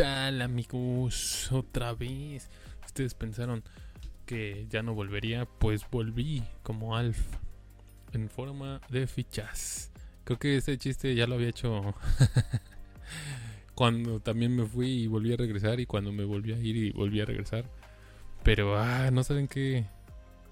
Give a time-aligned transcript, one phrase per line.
[0.00, 1.52] tal amigos?
[1.52, 2.48] Otra vez.
[2.86, 3.62] Ustedes pensaron
[4.24, 7.18] que ya no volvería, pues volví como Alf
[8.12, 9.92] en forma de fichas.
[10.24, 11.94] Creo que este chiste ya lo había hecho
[13.74, 16.92] cuando también me fui y volví a regresar y cuando me volví a ir y
[16.92, 17.66] volví a regresar.
[18.42, 19.84] Pero ah, no saben qué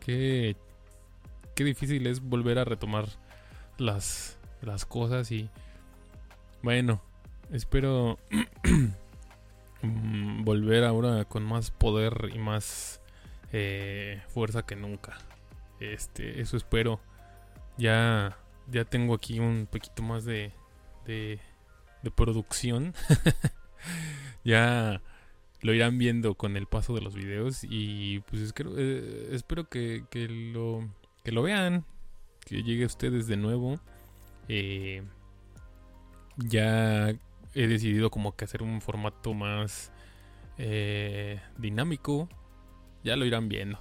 [0.01, 0.57] qué
[1.55, 3.07] qué difícil es volver a retomar
[3.79, 5.49] las las cosas y
[6.63, 7.01] bueno,
[7.51, 8.19] espero
[9.83, 13.01] mm, volver ahora con más poder y más
[13.53, 15.19] eh, fuerza que nunca.
[15.81, 17.01] Este, eso espero.
[17.77, 18.37] Ya,
[18.71, 20.53] ya tengo aquí un poquito más de,
[21.07, 21.41] de,
[22.15, 22.95] producción.
[24.45, 25.03] ya
[25.61, 30.05] lo irán viendo con el paso de los videos y pues espero, eh, espero que,
[30.11, 30.89] que, lo,
[31.23, 31.85] que lo vean,
[32.47, 33.79] que llegue a ustedes de nuevo.
[34.49, 35.03] Eh,
[36.37, 37.15] ya
[37.59, 39.91] he decidido como que hacer un formato más
[40.59, 42.29] eh, dinámico.
[43.03, 43.81] Ya lo irán viendo.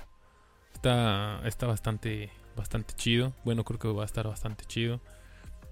[0.74, 3.34] Está, está bastante, bastante chido.
[3.46, 5.00] Bueno, creo que va a estar bastante chido.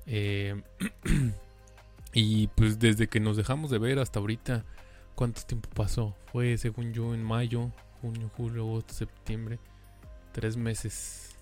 [0.06, 0.62] Eh,
[2.14, 4.66] y pues desde que nos dejamos de ver hasta ahorita,
[5.16, 6.16] ¿cuánto tiempo pasó?
[6.32, 9.58] Fue, según yo, en mayo, junio, julio, septiembre.
[10.32, 11.36] Tres meses.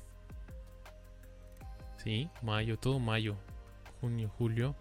[2.02, 3.36] Sí, mayo, todo mayo.
[4.00, 4.78] Junio, julio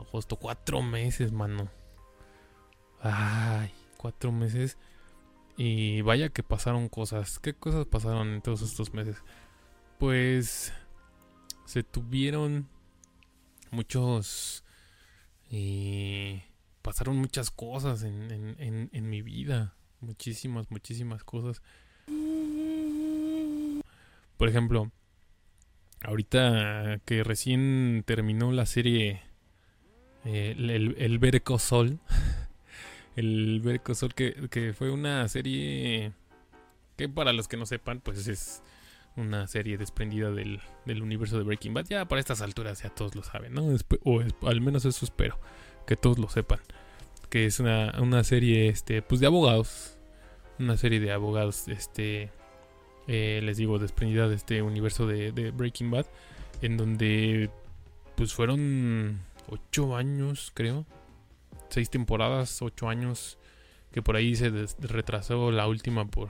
[0.00, 0.36] agosto.
[0.36, 1.70] Cuatro meses, mano.
[3.00, 4.78] Ay, cuatro meses.
[5.56, 7.38] Y vaya que pasaron cosas.
[7.38, 9.16] ¿Qué cosas pasaron en todos estos meses?
[9.98, 10.72] Pues
[11.66, 12.68] se tuvieron
[13.70, 14.64] muchos...
[15.52, 16.42] Y
[16.82, 18.56] pasaron muchas cosas en,
[18.92, 19.74] en mi vida.
[20.00, 21.60] Muchísimas, muchísimas cosas.
[24.36, 24.90] Por ejemplo,
[26.02, 29.22] ahorita que recién terminó la serie
[30.24, 31.98] el, el, el Sol.
[33.16, 36.12] el Verco Sol, que, fue una serie
[36.96, 38.62] que para los que no sepan, pues es
[39.16, 41.86] una serie desprendida del, universo de Breaking Bad.
[41.88, 43.66] Ya para estas alturas ya todos lo saben, ¿no?
[44.04, 45.38] O al menos eso espero,
[45.86, 46.60] que todos lo sepan.
[47.28, 49.96] Que es una, serie, este, pues de abogados.
[50.58, 52.30] Una serie de abogados, este,
[53.06, 56.06] eh, les digo, desprendida de este universo de, de Breaking Bad.
[56.60, 57.50] En donde,
[58.16, 60.86] pues fueron ocho años, creo.
[61.68, 63.38] Seis temporadas, ocho años.
[63.92, 66.28] Que por ahí se retrasó la última por.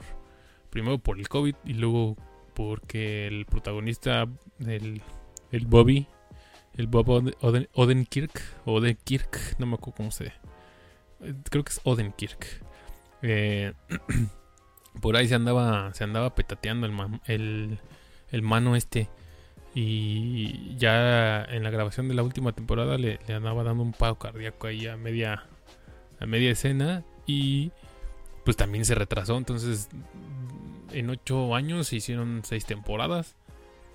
[0.71, 2.17] Primero por el COVID y luego
[2.55, 4.27] porque el protagonista,
[4.61, 5.03] el,
[5.51, 6.07] el Bobby,
[6.77, 10.33] el Bob Odenkirk, Odenkirk, no me acuerdo cómo se.
[11.51, 12.47] Creo que es Odenkirk.
[13.23, 13.73] Eh,
[15.01, 17.79] por ahí se andaba, se andaba petateando el, el,
[18.31, 19.09] el mano este.
[19.75, 24.67] Y ya en la grabación de la última temporada le, andaba dando un paro cardíaco
[24.67, 25.45] ahí a media,
[26.19, 27.05] a media escena.
[27.27, 27.71] Y
[28.45, 29.37] pues también se retrasó.
[29.37, 29.89] Entonces
[30.93, 33.37] en ocho años se hicieron seis temporadas.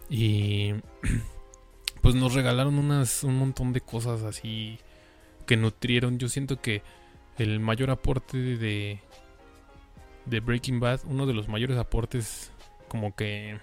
[0.09, 0.74] Y
[2.02, 4.80] pues nos regalaron unas, un montón de cosas así
[5.46, 6.19] que nutrieron.
[6.19, 6.84] Yo siento que
[7.38, 9.02] el mayor aporte de,
[10.25, 12.52] de Breaking Bad, uno de los mayores aportes
[12.88, 13.59] como que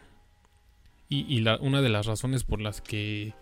[1.13, 3.35] y, una de las razones por las que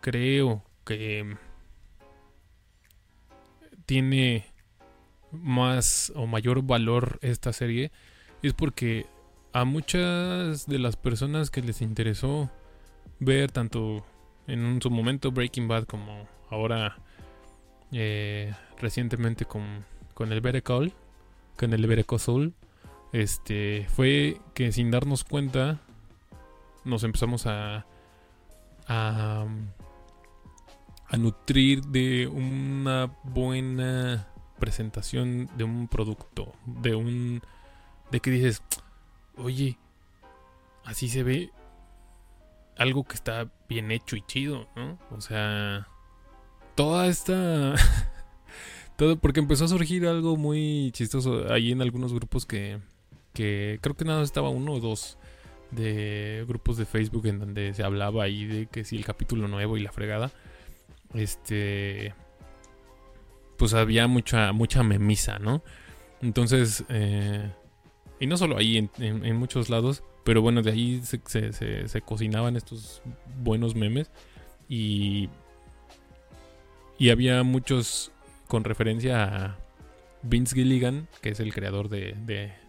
[0.00, 1.36] creo que
[3.86, 4.46] tiene
[5.30, 7.92] más o mayor valor esta serie
[8.42, 9.06] es porque
[9.52, 12.50] a muchas de las personas que les interesó
[13.20, 14.04] ver tanto
[14.46, 16.96] en su momento Breaking Bad como ahora
[17.92, 19.84] eh, recientemente con,
[20.14, 20.92] con el Better Call,
[21.58, 22.54] con el Better Soul,
[23.12, 25.80] este fue que sin darnos cuenta
[26.84, 27.86] nos empezamos a,
[28.86, 29.46] a,
[31.08, 34.28] a nutrir de una buena
[34.58, 37.42] presentación de un producto, de un
[38.10, 38.62] de que dices,
[39.36, 39.78] "Oye,
[40.84, 41.50] así se ve
[42.76, 44.98] algo que está bien hecho y chido, ¿no?
[45.10, 45.88] O sea,
[46.74, 47.74] toda esta
[48.96, 52.80] todo porque empezó a surgir algo muy chistoso ahí en algunos grupos que
[53.34, 55.18] que creo que nada estaba uno o dos
[55.72, 59.76] de grupos de Facebook en donde se hablaba ahí de que si el capítulo nuevo
[59.76, 60.30] y la fregada.
[61.14, 62.14] Este.
[63.56, 65.62] Pues había mucha, mucha memisa, ¿no?
[66.20, 66.84] Entonces.
[66.88, 67.50] Eh,
[68.20, 70.04] y no solo ahí, en, muchos lados.
[70.24, 71.20] Pero bueno, de ahí se,
[71.52, 73.02] se, cocinaban estos
[73.38, 74.10] buenos memes.
[74.68, 75.28] Y.
[76.98, 78.12] Y había muchos
[78.46, 79.58] con referencia a
[80.22, 82.14] Vince Gilligan, que es el creador de,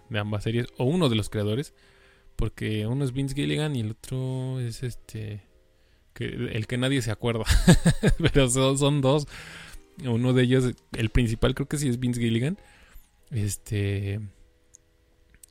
[0.10, 1.76] de ambas series, o uno de los creadores
[2.44, 5.44] porque uno es Vince Gilligan y el otro es este.
[6.14, 7.46] Que, el que nadie se acuerda.
[8.34, 9.30] Pero son, dos.
[10.04, 12.58] Uno de ellos, el principal creo que sí es Vince Gilligan.
[13.32, 14.20] Este...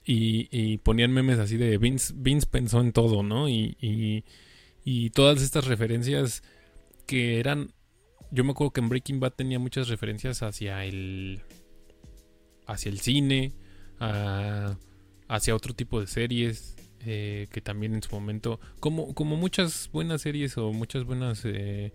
[0.04, 3.48] Y, ponían memes así de Vince, Vince pensó en todo, ¿no?
[3.48, 4.24] Y, y,
[4.84, 6.42] y todas estas referencias
[7.06, 7.72] que eran...
[8.30, 11.40] Yo me acuerdo que en Breaking Bad tenía muchas referencias hacia el...
[12.66, 13.54] hacia el cine,
[13.98, 20.22] hacia otro tipo de series, eh, que también en su momento, como, como muchas buenas
[20.22, 21.93] series o muchas buenas eh,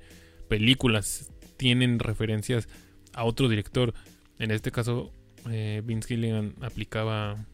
[0.49, 2.67] películas tienen referencias
[3.13, 3.93] a otro director,
[4.37, 5.11] en este caso
[5.49, 7.45] eh, Vince Gilligan aplicaba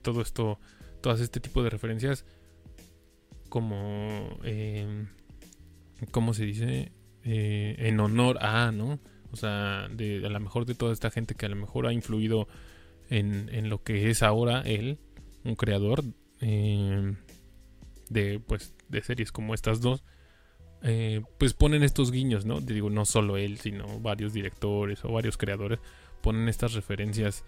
[0.00, 0.58] todo esto,
[1.02, 2.24] todas este tipo de referencias
[3.50, 4.38] como,
[6.10, 6.90] ¿cómo se dice?
[7.22, 8.98] en honor a, ¿no?
[9.30, 11.92] O sea, de, a lo mejor de toda esta gente que a lo mejor ha
[11.92, 12.48] influido
[13.10, 14.98] en, en lo que es ahora él,
[15.44, 16.04] un creador
[16.40, 17.14] eh,
[18.08, 20.04] de, pues, de series como estas dos,
[20.82, 22.60] eh, pues ponen estos guiños, ¿no?
[22.60, 25.80] Digo, no solo él, sino varios directores o varios creadores
[26.22, 27.44] ponen estas referencias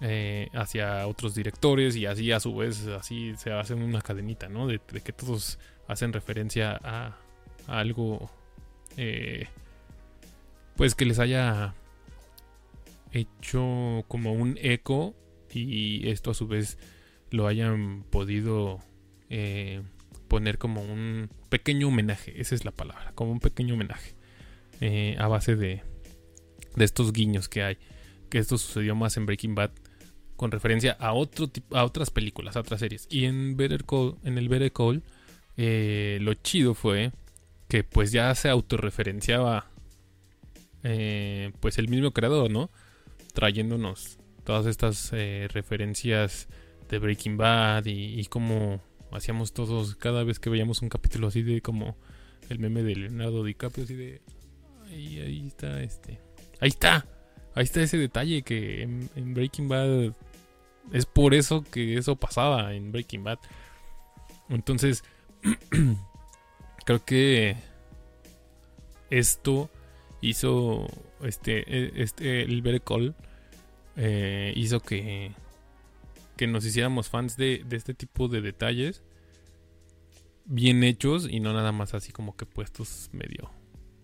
[0.00, 4.66] eh, hacia otros directores y así a su vez así se hacen una cadenita, ¿no?
[4.66, 5.58] De, que todos
[5.88, 7.18] hacen referencia a,
[7.66, 8.30] a algo,
[10.76, 11.74] pues que les haya
[13.12, 15.14] hecho como un eco
[15.52, 16.78] y esto a su vez
[17.32, 18.78] lo hayan podido
[19.30, 19.82] eh,
[20.28, 24.14] poner como un pequeño homenaje, esa es la palabra, como un pequeño homenaje
[24.80, 25.82] eh, a base de,
[26.76, 27.78] de estos guiños que hay,
[28.28, 29.70] que esto sucedió más en Breaking Bad
[30.36, 33.06] con referencia a otro a otras películas, a otras series.
[33.10, 35.02] Y en Better Call, en el Better Call,
[35.56, 37.12] eh, lo chido fue
[37.68, 39.68] que pues ya se autorreferenciaba
[41.60, 42.70] pues el mismo creador, ¿no?
[43.34, 46.48] Trayéndonos todas estas referencias
[46.92, 48.80] de Breaking Bad y, y cómo
[49.12, 51.96] hacíamos todos cada vez que veíamos un capítulo así de como
[52.50, 54.20] el meme de Leonardo DiCaprio así de
[54.90, 56.20] ahí, ahí está este
[56.60, 57.06] ahí está
[57.54, 60.12] ahí está ese detalle que en, Breaking Bad
[60.92, 63.38] es por eso que eso pasaba en Breaking Bad
[64.50, 65.02] entonces
[66.84, 67.56] creo que
[69.08, 69.70] esto
[70.20, 70.86] hizo
[71.22, 73.14] este e, este el Better Call
[73.96, 75.32] eh, hizo que
[76.42, 79.04] que nos hiciéramos fans de, este tipo de detalles
[80.44, 83.52] bien hechos y no nada más así como que puestos medio.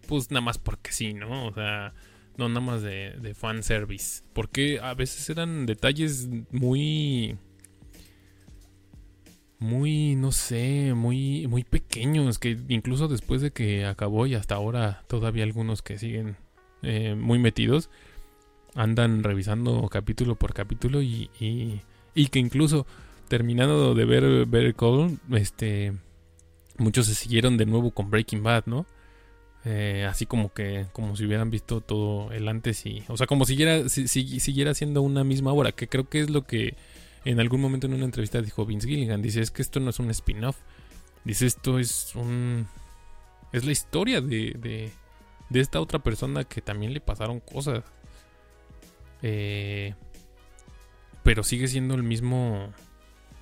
[0.06, 1.48] Pues nada más porque sí, ¿no?
[1.48, 1.94] O sea,
[2.36, 4.22] no nada más de, de fanservice.
[4.34, 7.36] Porque a veces eran detalles muy.
[9.58, 12.38] Muy, no sé, muy, muy pequeños.
[12.38, 16.36] Que incluso después de que acabó y hasta ahora todavía algunos que siguen
[16.82, 17.90] eh, muy metidos.
[18.76, 21.80] Andan revisando capítulo por capítulo y y
[22.14, 22.86] que incluso
[23.28, 25.92] terminando de ver Better Call, este,
[26.78, 28.86] muchos se siguieron de nuevo con Breaking Bad, ¿no?
[29.64, 33.44] Eh, así como que, como si hubieran visto todo el antes y, o sea, como
[33.44, 36.76] siguiera, si, siguiera siendo una misma obra, que creo que es lo que
[37.24, 39.98] en algún momento en una entrevista dijo Vince Gilligan, dice, es que esto no es
[39.98, 40.56] un spin-off,
[41.24, 42.66] dice, esto es un,
[43.52, 44.90] es la historia de, de,
[45.50, 47.84] de esta otra persona que también le pasaron cosas.
[49.22, 49.94] Eh,
[51.28, 52.72] pero sigue siendo el mismo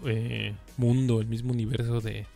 [0.04, 2.26] eh, mundo, el mismo universo de,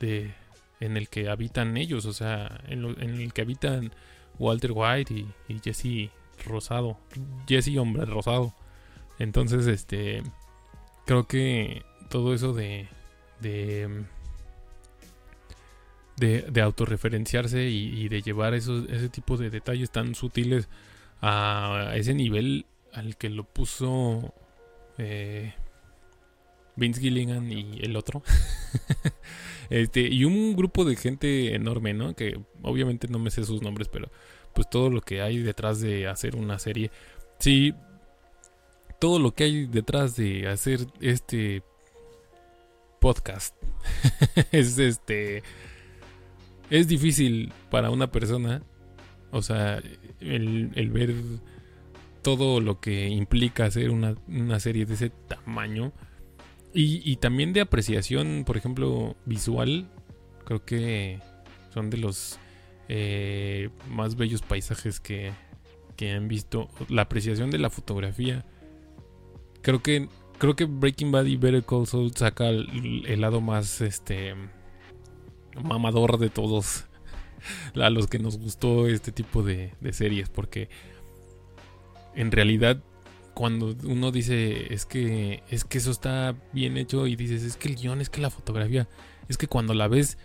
[0.00, 0.34] de,
[0.80, 3.92] en el que habitan ellos, o sea, en, el que habitan
[4.40, 6.10] Walter White y, Jesse
[6.44, 6.98] Rosado,
[7.46, 8.52] Jesse Hombre Rosado.
[9.20, 10.24] Entonces, este,
[11.04, 12.88] creo que todo eso de,
[13.40, 14.04] de,
[16.16, 20.68] de, autorreferenciarse y, de llevar esos, ese tipo de detalles tan sutiles
[21.22, 24.34] a ese nivel al que lo puso
[24.98, 25.54] eh,
[26.76, 28.22] Vince Gilligan y el otro.
[29.70, 32.14] este, y un grupo de gente enorme, ¿no?
[32.14, 34.10] Que obviamente no me sé sus nombres, pero
[34.54, 36.90] pues todo lo que hay detrás de hacer una serie.
[37.38, 37.74] Sí,
[38.98, 41.62] todo lo que hay detrás de hacer este
[43.00, 43.54] podcast
[44.52, 45.42] es este
[46.70, 48.62] es difícil para una persona
[49.30, 49.80] o sea
[50.20, 51.14] el, el ver
[52.26, 54.16] todo lo que implica hacer una,
[54.58, 55.92] serie de ese tamaño.
[56.74, 59.88] Y, también de apreciación, por ejemplo, visual.
[60.44, 61.20] Creo que
[61.72, 62.40] son de los
[62.88, 65.30] eh, más bellos paisajes que,
[65.94, 66.68] que han visto.
[66.88, 68.44] La apreciación de la fotografía.
[69.62, 74.34] Creo que creo que Breaking Bad y Better Call Saul saca el, lado más este
[75.62, 76.86] mamador de todos
[77.80, 80.68] a los que nos gustó este tipo de series porque
[82.16, 82.82] en realidad
[83.34, 87.68] cuando uno dice es que es que eso está bien hecho y dices es que
[87.68, 88.88] el guion, es que la fotografía,
[89.28, 90.18] es que cuando la ves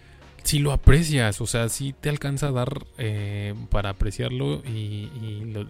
[0.43, 5.09] si lo aprecias, o sea, si te alcanza a dar eh, para apreciarlo y,
[5.45, 5.67] lo,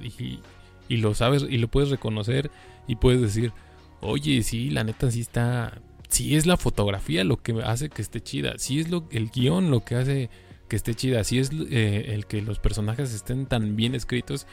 [0.88, 2.52] y, lo sabes y lo puedes reconocer
[2.88, 3.52] y puedes decir,
[4.02, 8.22] oye, sí, la neta sí está, sí es la fotografía lo que hace que esté
[8.22, 10.30] chida, sí es lo, el guion lo que hace
[10.70, 14.48] que esté chida, sí es eh, el que los personajes estén tan bien escritos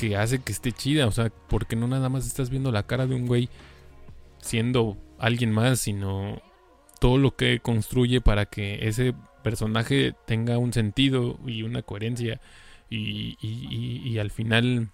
[0.00, 3.06] que hace que esté chida, o sea, porque no nada más estás viendo la cara
[3.06, 3.50] de un güey
[4.40, 6.40] siendo alguien más, sino
[7.00, 12.40] todo lo que construye para que ese personaje tenga un sentido y una coherencia
[12.88, 14.88] y, al final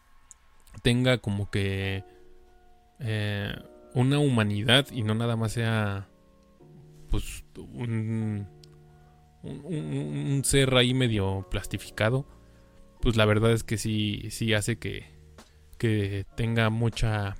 [0.82, 2.02] tenga como que
[2.98, 3.54] eh,
[3.94, 6.08] una humanidad y no nada más sea
[7.10, 8.48] pues un,
[9.44, 12.26] un, ser ahí medio plastificado
[13.06, 15.06] pues la verdad es que sí sí hace que
[15.78, 17.36] que tenga mucha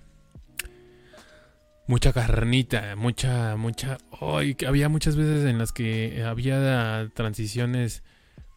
[1.89, 3.99] mucha carnita, mucha, mucha...
[4.21, 8.05] Ay, había muchas veces en las que había transiciones,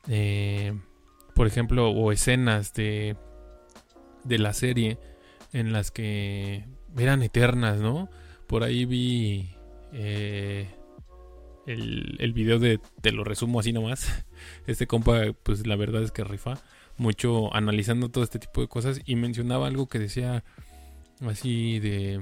[0.08, 0.80] eh,
[1.34, 3.18] por ejemplo, o escenas de,
[4.24, 5.00] de la serie
[5.52, 8.12] en las que eran eternas, ¿no?
[8.46, 9.50] Por ahí vi
[9.94, 10.70] eh,
[11.66, 14.26] el, el video de, te lo resumo así nomás,
[14.68, 16.62] este compa, pues la verdad es que rifa
[17.00, 20.44] mucho analizando todo este tipo de cosas y mencionaba algo que decía
[21.28, 22.22] así de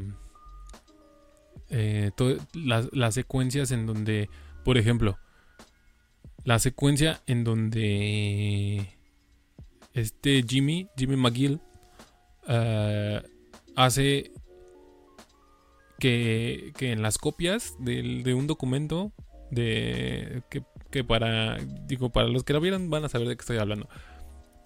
[1.70, 2.12] eh,
[2.54, 4.30] las, secuencias en donde,
[4.64, 5.18] por ejemplo,
[6.44, 8.88] la secuencia en donde
[9.94, 11.60] este Jimmy, Jimmy McGill,
[12.48, 13.22] eh,
[13.76, 14.32] hace
[16.00, 19.12] que, que, en las copias de, un documento
[19.52, 21.58] de que, que, para
[21.88, 23.88] digo para los que lo vieron van a saber de qué estoy hablando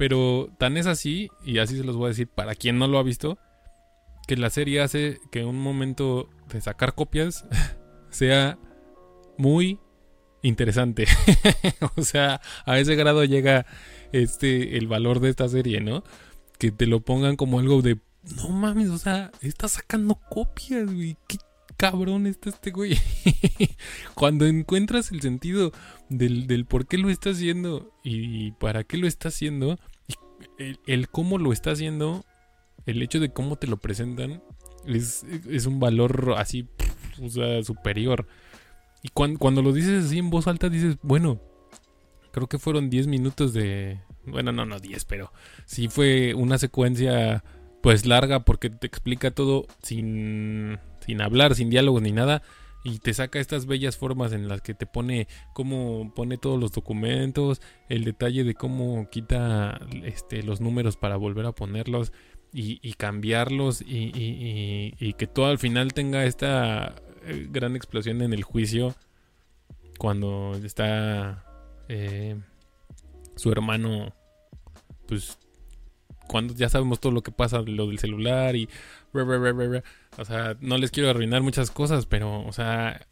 [0.01, 2.97] pero tan es así y así se los voy a decir para quien no lo
[2.97, 3.37] ha visto
[4.25, 7.45] que la serie hace que un momento de sacar copias
[8.09, 8.57] sea
[9.37, 9.79] muy
[10.41, 11.05] interesante.
[11.97, 13.67] o sea, a ese grado llega
[14.11, 16.03] este el valor de esta serie, ¿no?
[16.57, 17.99] Que te lo pongan como algo de
[18.39, 21.15] no mames, o sea, está sacando copias, güey.
[21.27, 21.37] Qué
[21.77, 22.97] cabrón está este güey.
[24.15, 25.71] Cuando encuentras el sentido
[26.09, 29.77] del, del, por qué lo está haciendo y para qué lo está haciendo,
[30.85, 32.25] el, cómo lo está haciendo,
[32.85, 34.41] el hecho de cómo te lo presentan
[34.85, 35.23] es,
[35.65, 36.67] un valor así,
[37.21, 38.27] o sea, superior.
[39.03, 41.41] Y cuando, cuando lo dices así en voz alta, dices, bueno,
[42.31, 43.99] creo que fueron 10 minutos de...
[44.25, 45.31] Bueno, no, no 10, pero
[45.65, 47.43] sí fue una secuencia
[47.81, 52.43] pues larga porque te explica todo sin, sin hablar, sin diálogos ni nada.
[52.83, 56.71] Y te saca estas bellas formas en las que te pone cómo pone todos los
[56.71, 62.11] documentos, el detalle de cómo quita este, los números para volver a ponerlos
[62.53, 66.95] y, cambiarlos y, que todo al final tenga esta
[67.25, 68.95] eh, gran explosión en el juicio
[69.97, 71.45] cuando está
[71.87, 72.35] eh,
[73.35, 74.13] su hermano
[75.07, 75.37] pues
[76.27, 78.69] cuando ya sabemos todo lo que pasa lo del celular y
[80.17, 83.07] o sea no les quiero arruinar muchas cosas pero o sea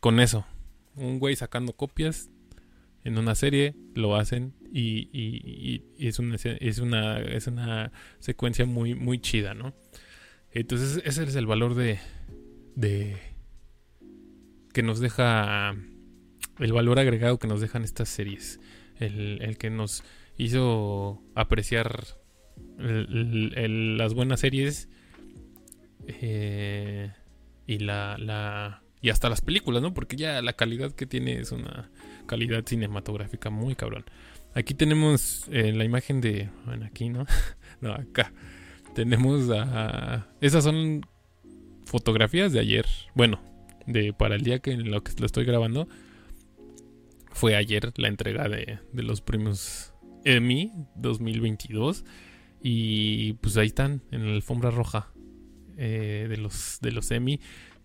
[0.00, 0.46] con eso.
[0.94, 2.30] Un güey sacando copias
[3.04, 9.20] en una serie lo hacen y, es, una, es, una, es una secuencia muy, muy
[9.20, 9.74] chida, ¿no?
[10.50, 11.98] Entonces ese es el valor de,
[12.74, 13.16] de
[14.72, 15.76] que nos deja
[16.58, 18.58] el valor agregado que nos dejan estas series,
[18.98, 20.02] el, que nos
[20.38, 22.06] hizo apreciar
[22.78, 24.88] las buenas series
[26.06, 27.12] eh,
[27.66, 29.94] y la, la y hasta las películas, ¿no?
[29.94, 31.90] Porque ya la calidad que tiene es una
[32.26, 34.04] calidad cinematográfica muy cabrón.
[34.54, 36.48] Aquí tenemos eh, la imagen de.
[36.64, 37.26] Bueno, aquí, ¿no?
[37.80, 38.32] no, acá.
[38.94, 40.26] Tenemos a.
[40.40, 41.02] Esas son
[41.84, 42.86] fotografías de ayer.
[43.14, 43.40] Bueno,
[43.86, 45.88] de para el día que en lo que lo estoy grabando.
[47.30, 49.92] Fue ayer la entrega de, de los premios
[50.24, 52.04] Emmy 2022.
[52.62, 55.12] Y pues ahí están, en la alfombra roja
[55.76, 57.40] eh, de, los, de los Emmy.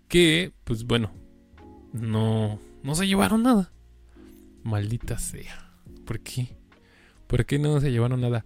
[0.07, 1.12] Que, pues bueno,
[1.93, 3.71] no, no se llevaron nada.
[4.63, 5.71] Maldita sea.
[6.05, 6.55] ¿Por qué?
[7.27, 8.45] ¿Por qué no se llevaron nada?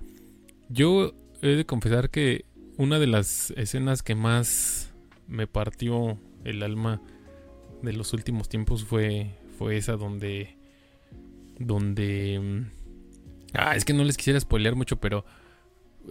[0.69, 2.45] Yo he de confesar que
[2.77, 4.93] una de las escenas que más
[5.27, 7.01] me partió el alma
[7.81, 10.57] de los últimos tiempos fue, fue esa donde...
[11.59, 12.39] Donde...
[12.39, 12.71] Mm,
[13.53, 15.25] ah, es que no les quisiera spoilear mucho, pero...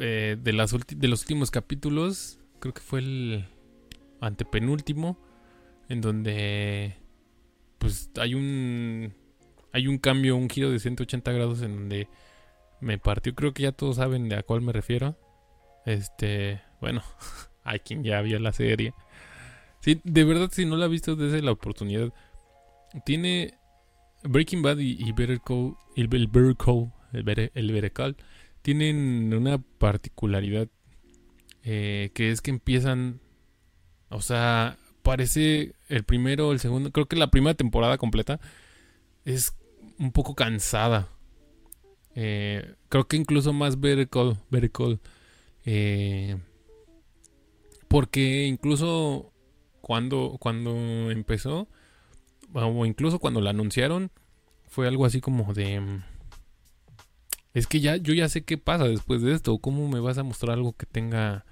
[0.00, 3.44] Eh, de, las de los últimos capítulos, creo que fue el
[4.20, 5.18] antepenúltimo,
[5.90, 6.96] en donde...
[7.76, 9.12] Pues hay un...
[9.72, 12.08] Hay un cambio, un giro de 180 grados en donde
[12.80, 13.34] me partió.
[13.34, 15.18] Creo que ya todos saben de a cuál me refiero.
[15.84, 17.02] Este, bueno,
[17.64, 18.94] hay quien ya vio la serie.
[19.80, 22.14] Sí, de verdad, si no la ha visto, desde la oportunidad.
[23.04, 23.58] Tiene
[24.22, 28.16] Breaking Bad y, Better Call, el, Better Call, el, Better Call,
[28.62, 30.68] tienen una particularidad
[31.64, 33.20] eh, que es que empiezan,
[34.10, 38.40] o sea, parece el primero, el segundo, creo que la primera temporada completa
[39.24, 39.54] es
[39.98, 41.08] un poco cansada.
[42.14, 45.00] Eh, creo que incluso más Better Call,
[45.64, 46.36] eh,
[47.88, 49.32] porque incluso
[49.80, 51.68] cuando, cuando empezó,
[52.52, 54.10] o incluso cuando la anunciaron,
[54.68, 55.80] fue algo así como de...
[55.80, 56.04] Mm,
[57.52, 59.58] es que ya, yo ya sé qué pasa después de esto.
[59.58, 61.44] ¿Cómo me vas a mostrar algo que tenga,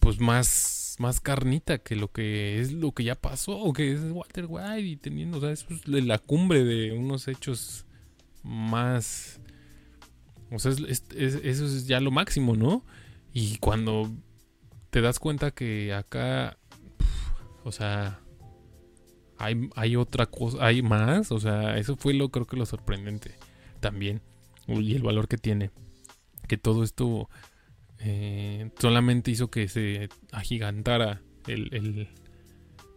[0.00, 3.58] pues, más, más carnita que lo que es lo que ya pasó?
[3.58, 7.86] O que es Walter White y teniendo, o sea, es la cumbre de unos hechos
[8.42, 9.40] más...
[10.50, 12.82] O sea, eso es ya lo máximo, ¿no?
[13.34, 14.10] Y cuando
[14.90, 16.56] te das cuenta que acá,
[17.64, 18.20] o sea,
[19.38, 23.34] hay, hay otra cosa, hay más, o sea, eso fue lo creo que lo sorprendente
[23.80, 24.22] también
[24.66, 25.70] y el valor que tiene,
[26.46, 27.28] que todo esto
[28.00, 31.20] eh, solamente hizo que se agigantara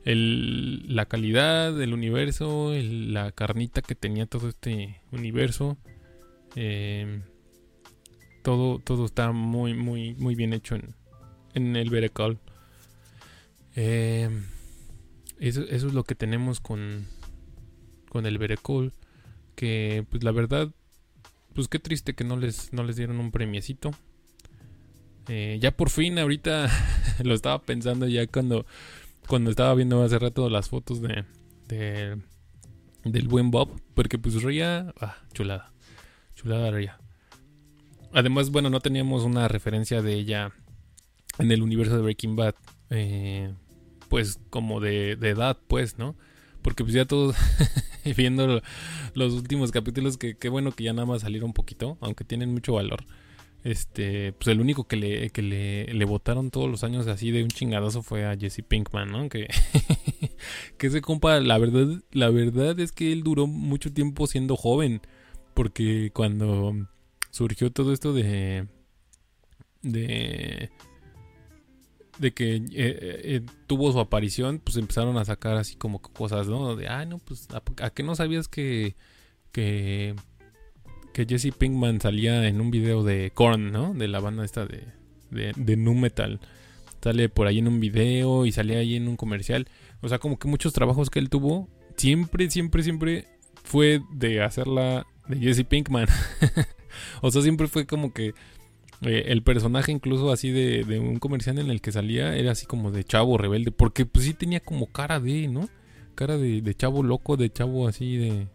[0.04, 5.78] la calidad del universo, la carnita que tenía todo este universo.
[6.56, 7.22] Eh,
[8.44, 10.78] todo, todo está muy, muy, muy bien hecho
[11.54, 12.40] en, el Berecall.
[13.76, 14.30] Eh,
[15.40, 17.08] eso, es lo que tenemos con,
[18.10, 18.94] con el Berecall.
[19.56, 20.70] Que pues la verdad,
[21.54, 23.92] pues qué triste que no les, no les dieron un premiecito.
[25.28, 26.70] Eh, ya por fin, ahorita
[27.24, 28.66] lo estaba pensando ya cuando,
[29.28, 31.26] cuando estaba viendo hace rato las fotos de,
[31.68, 32.18] de
[33.04, 33.70] del buen Bob.
[33.94, 35.72] Porque pues Ria, ah, chulada.
[36.36, 37.00] Chulada Ria.
[38.14, 40.52] Además, bueno, no teníamos una referencia de ella
[41.38, 42.56] en el universo de Breaking Bad,
[42.90, 43.54] eh,
[44.10, 46.16] pues como de, edad, pues, ¿no?
[46.62, 47.36] Porque pues ya todos
[48.18, 48.62] viendo
[49.14, 52.52] los últimos capítulos, que qué bueno que ya nada más salieron un poquito, aunque tienen
[52.52, 53.06] mucho valor.
[53.64, 57.44] Este, pues el único que le, que le, le votaron todos los años así de
[57.44, 59.30] un chingadazo fue a Jesse Pinkman, ¿no?
[59.30, 59.48] Que,
[60.78, 65.02] que ese compa, la verdad, la verdad es que él duró mucho tiempo siendo joven.
[65.54, 66.74] Porque cuando
[67.30, 68.68] surgió todo esto de.
[69.82, 70.70] de
[72.22, 76.76] de que eh, eh, tuvo su aparición, pues empezaron a sacar así como cosas, ¿no?
[76.76, 78.96] De, ah, no, pues, ¿a, qué no sabías que,
[79.52, 80.16] que,
[81.14, 83.94] que Jesse Pinkman salía en un video de Korn, ¿no?
[83.94, 84.84] De la banda esta de,
[85.30, 86.40] de, Nu Metal.
[87.02, 89.68] Sale por ahí en un video y salía ahí en un comercial.
[90.02, 93.28] O sea, como que muchos trabajos que él tuvo, siempre, siempre, siempre
[93.64, 96.08] fue de hacerla de Jesse Pinkman.
[97.22, 98.34] o sea, siempre fue como que
[99.02, 102.66] eh, el personaje incluso así de, de, un comercial en el que salía era así
[102.66, 105.70] como de chavo rebelde, porque pues sí tenía como cara de, ¿no?
[106.16, 108.48] Cara de chavo loco, de chavo así de...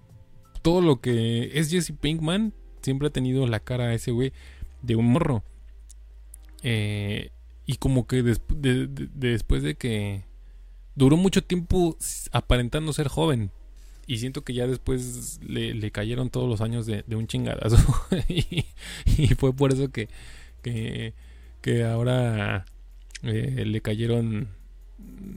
[0.66, 2.52] Todo lo que es Jesse Pinkman
[2.82, 4.32] siempre ha tenido la cara ese güey
[4.82, 5.44] de un morro.
[6.64, 7.30] Eh,
[7.66, 10.24] y como que después de que
[10.96, 11.96] duró mucho tiempo
[12.32, 13.52] aparentando ser joven.
[14.08, 17.76] Y siento que ya después le, cayeron todos los años de, un chingadazo.
[18.28, 20.08] y, fue por eso que,
[21.62, 22.64] que, ahora
[23.22, 24.48] eh, le cayeron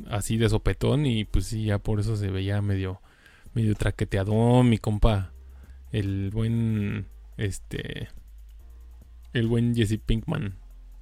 [0.09, 1.05] así de sopetón.
[1.05, 2.99] Y pues sí, ya por eso se veía medio,
[3.53, 5.33] medio traqueteado mi compa.
[5.91, 7.07] El buen,
[7.37, 8.09] este,
[9.33, 10.55] el buen Jesse Pinkman.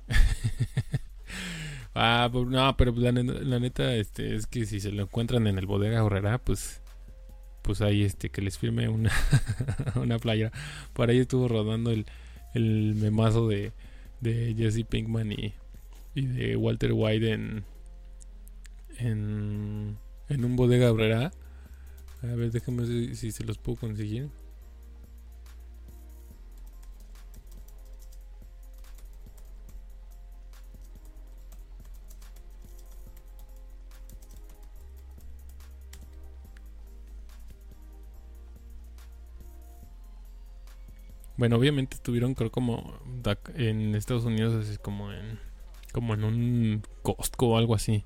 [1.95, 5.57] ah, pues, no, pero la, la, neta, este, es que si se lo encuentran en
[5.57, 6.81] el bodega horrera, pues
[7.67, 9.11] pues ahí este que les firme una,
[9.95, 10.53] una playa.
[10.93, 12.05] Por ahí estuvo rodando el,
[12.53, 13.73] el memazo de,
[14.21, 15.53] de Jesse Pinkman y,
[16.15, 17.65] y de Walter White en,
[18.99, 19.97] en,
[20.29, 21.33] en un bodega obrera.
[22.23, 24.29] A ver, déjenme ver si se los puedo conseguir.
[41.37, 42.99] Bueno, obviamente estuvieron creo como
[43.55, 45.39] en Estados Unidos así como en
[45.93, 48.05] como en un Costco o algo así.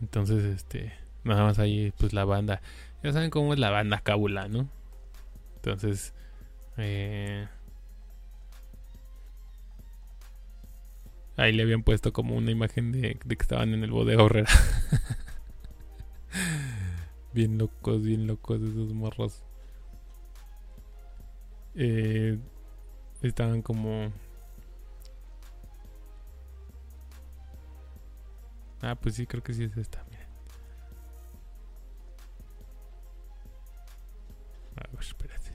[0.00, 0.92] Entonces, este,
[1.24, 2.60] nada más ahí pues la banda.
[3.02, 4.68] Ya saben cómo es la banda Cabula, ¿no?
[5.56, 6.14] Entonces,
[6.76, 7.46] eh,
[11.36, 14.50] ahí le habían puesto como una imagen de, de que estaban en el bodega horrera.
[17.32, 19.42] bien locos, bien locos esos morros
[21.74, 22.38] eh,
[23.22, 24.12] estaban como...
[28.80, 30.04] Ah, pues sí, creo que sí es esta,
[35.02, 35.50] Pues, espérate.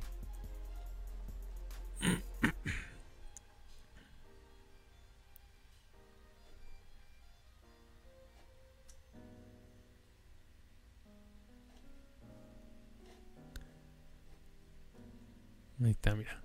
[15.82, 16.42] Ahí está, mira.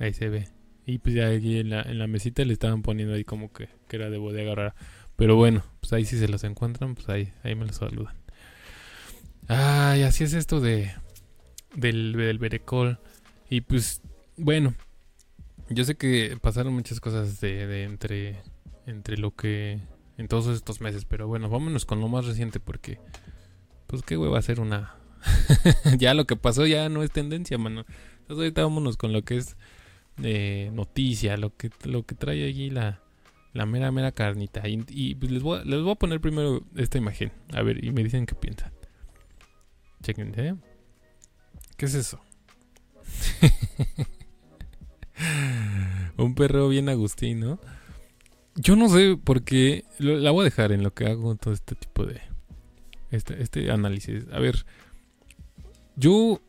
[0.00, 0.48] Ahí se ve.
[0.84, 3.68] Y pues ya aquí en la, en la mesita le estaban poniendo ahí como que,
[3.86, 4.74] que era de bodega.
[5.14, 8.16] Pero bueno, pues ahí si se los encuentran, pues ahí, ahí me los saludan.
[9.46, 10.92] Ay, así es esto de,
[11.74, 12.98] del, del Berecol.
[13.48, 14.02] Y pues,
[14.36, 14.74] bueno,
[15.68, 18.42] yo sé que pasaron muchas cosas de, de entre,
[18.86, 19.80] entre lo que
[20.16, 22.98] en todos estos meses, pero bueno, vámonos con lo más reciente porque,
[23.86, 24.94] pues, qué va a ser una...
[25.98, 27.84] ya lo que pasó ya no es tendencia, mano.
[28.20, 29.56] Entonces ahorita vámonos con lo que es
[30.22, 33.00] eh, noticia, lo que, lo que trae allí la,
[33.52, 34.62] la mera, mera carnita.
[34.66, 37.32] Y, pues les, voy les voy a poner primero esta imagen.
[37.52, 38.72] A ver, y me dicen qué piensan.
[40.02, 40.54] Chequen, ¿eh?
[41.80, 42.20] ¿Qué es eso?
[46.18, 47.58] Un perro bien Agustín, ¿no?
[48.54, 49.86] Yo no sé por qué.
[49.98, 52.20] La voy a dejar en lo que hago todo este tipo de.
[53.10, 54.26] Este, este análisis.
[54.30, 54.66] A ver.
[55.96, 56.42] Yo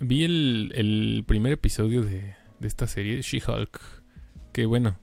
[0.00, 3.80] vi el, el primer episodio de, de esta serie, She-Hulk.
[4.52, 4.98] Que bueno.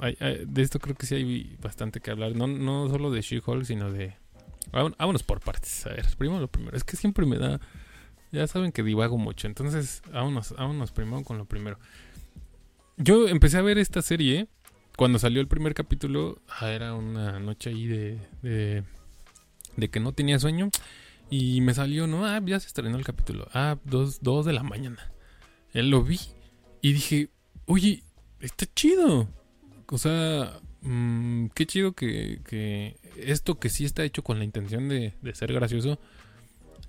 [0.00, 2.34] de esto creo que sí hay bastante que hablar.
[2.34, 4.16] No, no solo de She-Hulk, sino de.
[4.72, 5.86] Vámonos por partes.
[5.86, 6.76] A ver, primero lo primero.
[6.76, 7.60] Es que siempre me da.
[8.32, 9.46] Ya saben que divago mucho.
[9.46, 11.78] Entonces, vámonos, vámonos primero con lo primero.
[12.96, 14.48] Yo empecé a ver esta serie
[14.98, 20.40] cuando salió el primer capítulo, ah, era una noche ahí de, de, que no tenía
[20.40, 20.70] sueño.
[21.30, 22.26] Y me salió, ¿no?
[22.26, 23.46] Ah, ya se estrenó el capítulo.
[23.54, 25.12] Ah, dos, dos de la mañana.
[25.72, 26.18] Él lo vi
[26.82, 27.30] y dije,
[27.66, 28.02] oye,
[28.40, 29.28] está chido.
[29.86, 34.88] O sea, mmm, qué chido que, que, esto que sí está hecho con la intención
[34.88, 36.00] de, de ser gracioso.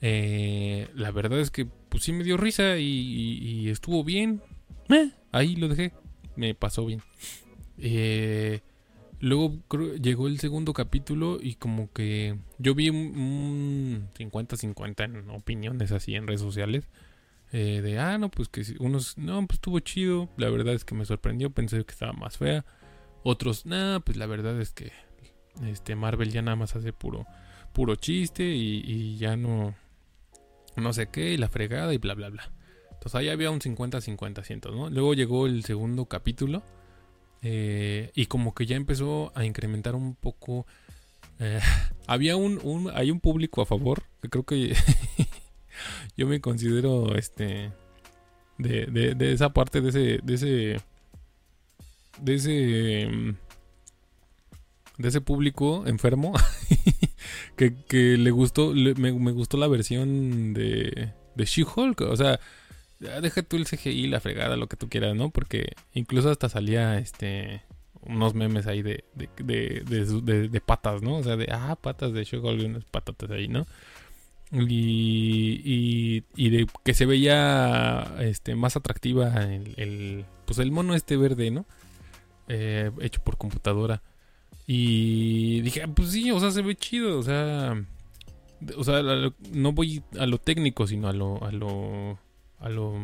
[0.02, 4.42] Eh, la verdad es que pues sí me dio risa y, y estuvo bien.
[4.90, 5.94] Eh, ahí lo dejé.
[6.36, 7.02] Me pasó bien.
[7.78, 8.62] Eh,
[9.20, 9.58] luego
[10.02, 16.28] llegó el segundo capítulo y como que yo vi un 50-50 en opiniones así en
[16.28, 16.88] redes sociales.
[17.52, 20.30] Eh, de, ah, no, pues que unos, no, pues estuvo chido.
[20.38, 22.66] La verdad es que me sorprendió, pensé que estaba más fea.
[23.24, 24.92] Otros, nah, pues la verdad es que
[25.66, 27.26] este Marvel ya nada más hace puro,
[27.74, 29.76] puro chiste y, y ya no,
[30.80, 32.52] no sé qué, y la fregada y bla, bla, bla.
[32.92, 34.90] Entonces ahí había un 50-50, ¿no?
[34.90, 36.64] Luego llegó el segundo capítulo
[37.42, 40.66] eh, y como que ya empezó a incrementar un poco.
[41.40, 41.60] Eh,
[42.08, 44.04] había un, Hay un público a favor.
[44.22, 44.76] Que creo que.
[46.18, 47.72] yo me considero este.
[48.58, 50.20] De, de, esa parte, de ese.
[50.24, 50.82] De ese.
[52.22, 53.38] De ese.
[54.98, 56.34] De ese público enfermo.
[57.68, 58.74] que, le gustó.
[58.74, 61.14] me, me, gustó la versión de.
[61.36, 62.02] De She-Hulk.
[62.02, 62.40] O sea
[63.00, 65.30] deja tú el CGI, la fregada, lo que tú quieras, ¿no?
[65.30, 67.64] Porque incluso hasta salía este
[68.02, 71.18] unos memes ahí de, de, patas, ¿no?
[71.18, 73.68] O sea, de, ah, patas de Shogun, unas patatas ahí, ¿no?
[74.52, 81.52] Y, y, de que se veía este, más atractiva el, pues el mono este verde,
[81.52, 81.66] ¿no?
[82.48, 84.02] Eh, hecho por computadora.
[84.72, 87.84] Y dije, ah, pues sí, o sea, se ve chido, o sea,
[88.78, 89.02] o sea,
[89.52, 92.20] no voy a lo técnico, sino a lo, a lo
[92.60, 93.02] a lo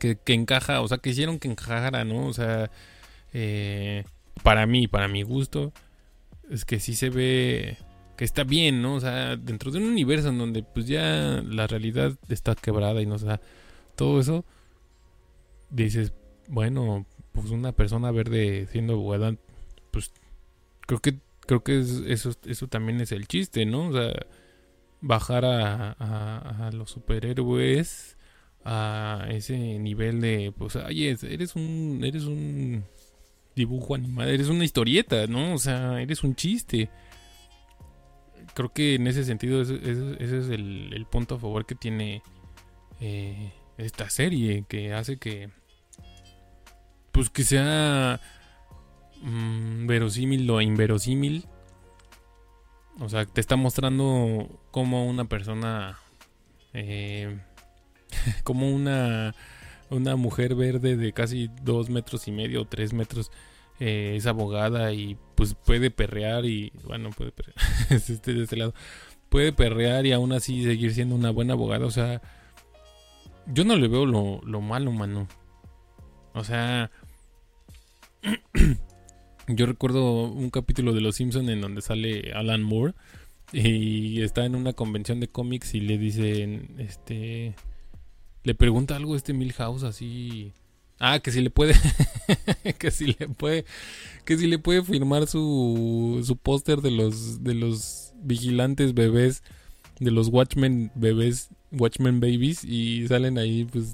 [0.00, 2.26] que, encaja, o sea, que hicieron que encajara, ¿no?
[2.26, 2.72] O sea,
[3.32, 4.02] eh,
[4.42, 5.72] para mí, para mi gusto,
[6.50, 7.76] es que sí se ve
[8.16, 8.96] que está bien, ¿no?
[8.96, 13.06] O sea, dentro de un universo en donde pues ya la realidad está quebrada y
[13.06, 13.40] no o sea,
[13.94, 14.44] todo eso,
[15.70, 16.12] dices,
[16.48, 19.36] bueno, pues una persona verde siendo abogada,
[19.92, 20.10] pues
[20.88, 23.88] creo que creo que eso, eso también es el chiste, ¿no?
[23.88, 24.12] O sea,
[25.00, 28.18] bajar a, a los superhéroes
[28.64, 32.84] a ese nivel de, pues, oye, eres un, eres un
[33.54, 35.54] dibujo animado, eres una historieta, ¿no?
[35.54, 36.90] O sea, eres un chiste.
[38.54, 39.76] Creo que en ese sentido ese,
[40.18, 42.22] es el, punto a favor que tiene
[43.00, 45.50] eh, esta serie, que hace que,
[47.12, 48.20] pues, que sea
[49.22, 51.46] mm, verosímil lo inverosímil.
[53.00, 55.98] O sea, te está mostrando como una persona
[56.72, 57.38] eh,
[58.44, 59.34] como una,
[59.90, 63.30] una mujer verde de casi dos metros y medio o tres metros
[63.80, 67.56] eh, es abogada y pues puede perrear y bueno, puede perrear,
[67.90, 68.74] este, de este lado,
[69.28, 72.20] puede perrear y aún así seguir siendo una buena abogada, o sea,
[73.46, 75.28] yo no le veo lo, lo malo, mano.
[76.34, 76.90] O sea,
[79.48, 82.94] yo recuerdo un capítulo de Los Simpson en donde sale Alan Moore
[83.52, 87.54] y está en una convención de cómics y le dicen, este,
[88.44, 90.52] le pregunta algo a este Milhouse así.
[91.00, 91.74] Ah, que si le puede.
[92.78, 93.64] que si le puede.
[94.24, 96.22] Que si le puede firmar su.
[96.24, 97.44] su póster de los.
[97.44, 99.42] de los vigilantes bebés.
[100.00, 101.50] De los Watchmen bebés.
[101.70, 102.64] Watchmen babies.
[102.64, 103.92] Y salen ahí, pues.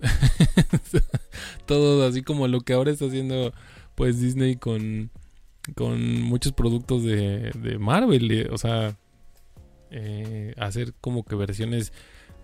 [1.66, 3.52] Todo así como lo que ahora está haciendo
[3.98, 5.10] pues Disney con,
[5.74, 8.48] con muchos productos de, de Marvel.
[8.52, 8.96] O sea,
[9.90, 11.92] eh, hacer como que versiones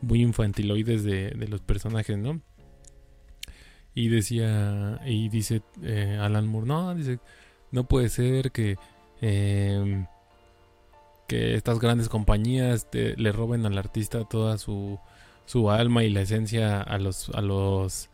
[0.00, 2.40] muy infantiloides de, de los personajes, ¿no?
[3.94, 7.20] Y decía, y dice eh, Alan Moore, no, dice,
[7.70, 8.76] no puede ser que,
[9.20, 10.06] em,
[11.28, 14.98] que estas grandes compañías le roben al artista toda su,
[15.46, 18.10] su alma y la esencia a los, a los,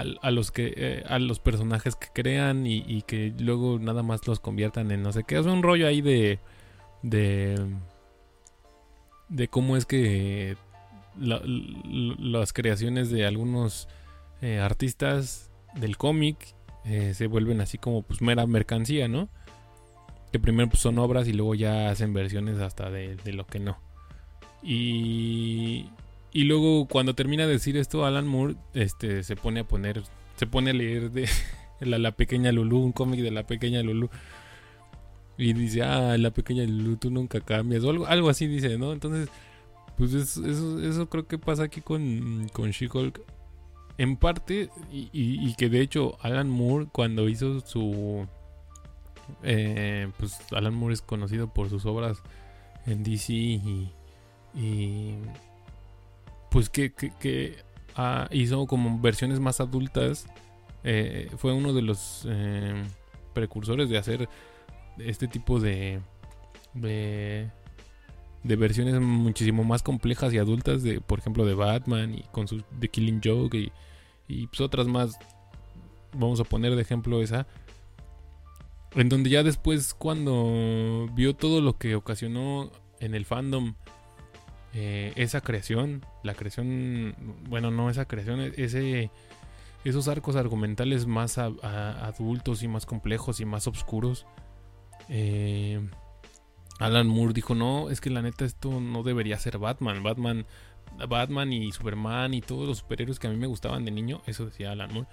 [0.00, 4.40] a, los que, eh, a los personajes que crean y, que luego nada más los
[4.40, 5.38] conviertan en no sé qué.
[5.38, 6.38] Es un rollo ahí de,
[7.02, 7.58] de,
[9.28, 10.56] de cómo es que
[11.18, 13.88] las creaciones de algunos
[14.42, 16.54] eh, artistas del cómic
[16.84, 19.28] eh, se vuelven así como pues mera mercancía, ¿no?
[20.30, 23.78] Que primero pues, son obras y luego ya hacen versiones hasta de, lo que no.
[24.62, 25.88] Y,
[26.36, 30.02] y luego cuando termina de decir esto, Alan Moore este, se pone a poner,
[30.36, 31.26] se pone a leer de
[31.80, 34.10] la, la pequeña Lulu, un cómic de la pequeña Lulu.
[35.38, 37.84] Y dice, ah, la pequeña Lulu, tú nunca cambias.
[37.84, 38.92] O algo, algo así dice, ¿no?
[38.92, 39.30] Entonces,
[39.96, 43.18] pues eso, eso, creo que pasa aquí con, con She-Hulk.
[43.96, 48.26] En parte, y, que de hecho Alan Moore cuando hizo su...
[49.42, 52.22] Eh, pues Alan Moore es conocido por sus obras
[52.84, 53.90] en DC y...
[56.56, 57.54] pues que,
[57.96, 60.26] ah, hizo como versiones más adultas.
[60.84, 62.82] Eh, fue uno de los eh,
[63.34, 64.26] precursores de hacer
[64.96, 66.00] este tipo de,
[66.72, 67.50] de
[68.42, 72.62] de versiones muchísimo más complejas y adultas de por ejemplo de Batman y con su
[72.78, 73.72] The Killing Joke y,
[74.26, 75.18] y pues otras más
[76.14, 77.46] vamos a poner de ejemplo esa
[78.94, 83.74] en donde ya después cuando vio todo lo que ocasionó en el fandom
[84.78, 87.16] eh, esa creación la creación
[87.48, 89.10] bueno no esa creación ese
[89.84, 94.26] esos arcos argumentales más adultos y más complejos y más oscuros
[95.08, 95.80] eh,
[96.78, 100.02] Alan Moore dijo, no, es que la neta esto no debería ser Batman.
[100.02, 100.46] Batman,
[101.08, 104.44] Batman y Superman y todos los superhéroes que a mí me gustaban de niño, eso
[104.44, 105.08] decía Alan Moore,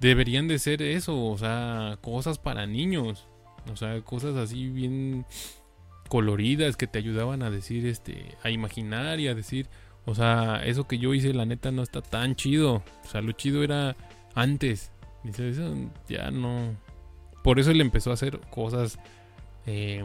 [0.00, 3.28] deberían de ser eso, o sea, cosas para niños.
[3.70, 5.24] O sea, cosas así bien
[6.12, 9.70] coloridas que te ayudaban a decir, este, a imaginar y a decir,
[10.04, 12.82] o sea, eso que yo hice, la neta no está tan chido.
[13.02, 13.96] O sea, lo chido era
[14.34, 14.92] antes.
[15.24, 15.74] Dice, eso
[16.10, 16.76] ya no.
[17.42, 18.98] Por eso él empezó a hacer cosas
[19.64, 20.04] eh,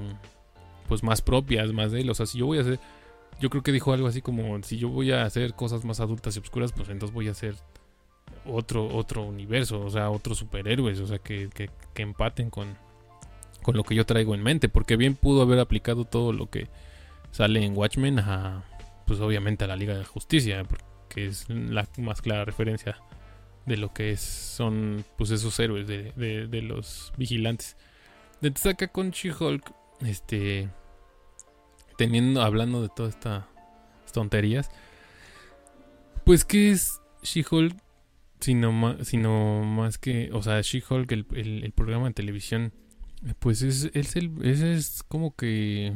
[0.88, 2.10] pues más propias, más de él.
[2.10, 2.80] O sea, si yo voy a hacer,
[3.42, 6.38] yo creo que dijo algo así como, si yo voy a hacer cosas más adultas
[6.38, 7.56] y oscuras, pues entonces voy a hacer
[8.46, 11.70] otro, otro universo, o sea, otros superhéroes, o sea, que, que,
[12.02, 12.78] empaten con,
[13.64, 16.68] con lo que yo traigo en mente, porque bien pudo haber aplicado todo lo que
[17.32, 18.64] sale en Watchmen a,
[19.06, 22.98] pues obviamente a la Liga de Justicia, porque es la más clara referencia
[23.66, 27.76] de lo que es, son pues esos héroes de, de, los vigilantes.
[28.42, 30.70] Entonces acá con She-Hulk este,
[31.98, 33.44] teniendo, hablando de todas estas
[34.14, 34.72] tonterías,
[36.28, 37.74] pues, ¿qué es She-Hulk?
[38.42, 42.74] Sino sino más que, o sea, She-Hulk, el, programa de televisión,
[43.40, 45.94] pues es, es, el, es, como que,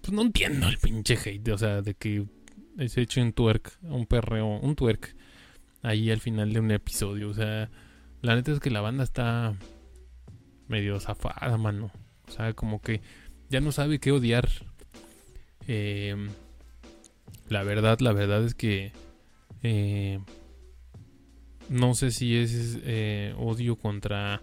[0.00, 2.26] pues no entiendo el pinche hate, o sea, de que
[2.78, 5.14] es hecho un twerk, un perreo, un twerk,
[5.82, 7.70] ahí al final de un episodio, o sea,
[8.22, 9.56] la neta es que la banda está
[10.68, 11.90] medio zafada, mano.
[12.26, 13.00] O sea, como que
[13.48, 14.48] ya no sabe qué odiar.
[15.66, 16.16] Eh,
[17.48, 18.92] la verdad, la verdad es que
[19.62, 20.20] eh,
[21.68, 24.42] no sé si es eh, odio contra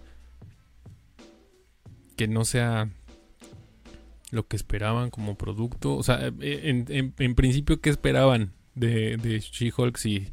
[2.16, 2.90] que no sea
[4.30, 5.96] lo que esperaban como producto.
[5.96, 10.28] O sea, en, en, principio, ¿qué esperaban de, de She-Hulk si,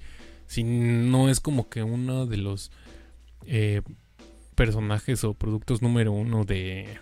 [0.47, 2.71] si no es como que uno de los
[4.55, 6.97] personajes o productos número uno de,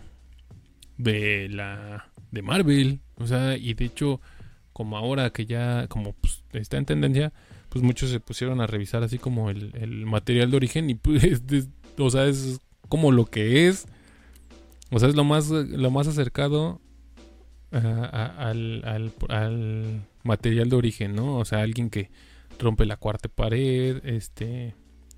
[0.97, 4.21] de la de Marvel, o sea, y de hecho
[4.73, 7.33] como ahora que ya como pues, está en tendencia,
[7.69, 11.43] pues muchos se pusieron a revisar así como el, material de origen y pues,
[11.97, 13.85] o sea, es como lo que es,
[14.91, 16.81] o sea, es lo más lo más acercado
[17.71, 21.37] al, al, material de origen, ¿no?
[21.37, 22.09] O sea, alguien que
[22.59, 24.75] rompe la cuarta pared, este,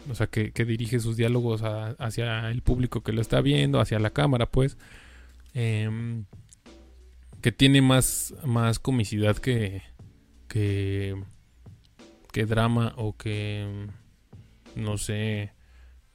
[0.10, 4.00] o sea, que, que dirige sus diálogos hacia el público que lo está viendo, hacia
[4.00, 4.78] la cámara, pues.
[5.54, 6.26] Em,
[7.42, 9.82] que tiene más, más comicidad que,
[10.48, 11.22] que,
[12.32, 13.88] que drama o que,
[14.76, 15.52] no sé,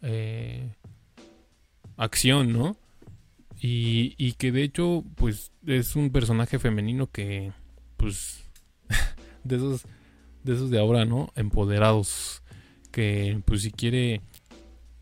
[0.03, 0.75] eh,
[1.97, 2.77] acción, ¿no?
[3.61, 7.53] Y, y que de hecho, pues es un personaje femenino que,
[7.97, 8.45] pues,
[9.45, 9.85] de esos,
[10.45, 11.33] de esos de ahora, ¿no?
[11.35, 12.43] Empoderados,
[12.93, 14.23] que pues si quiere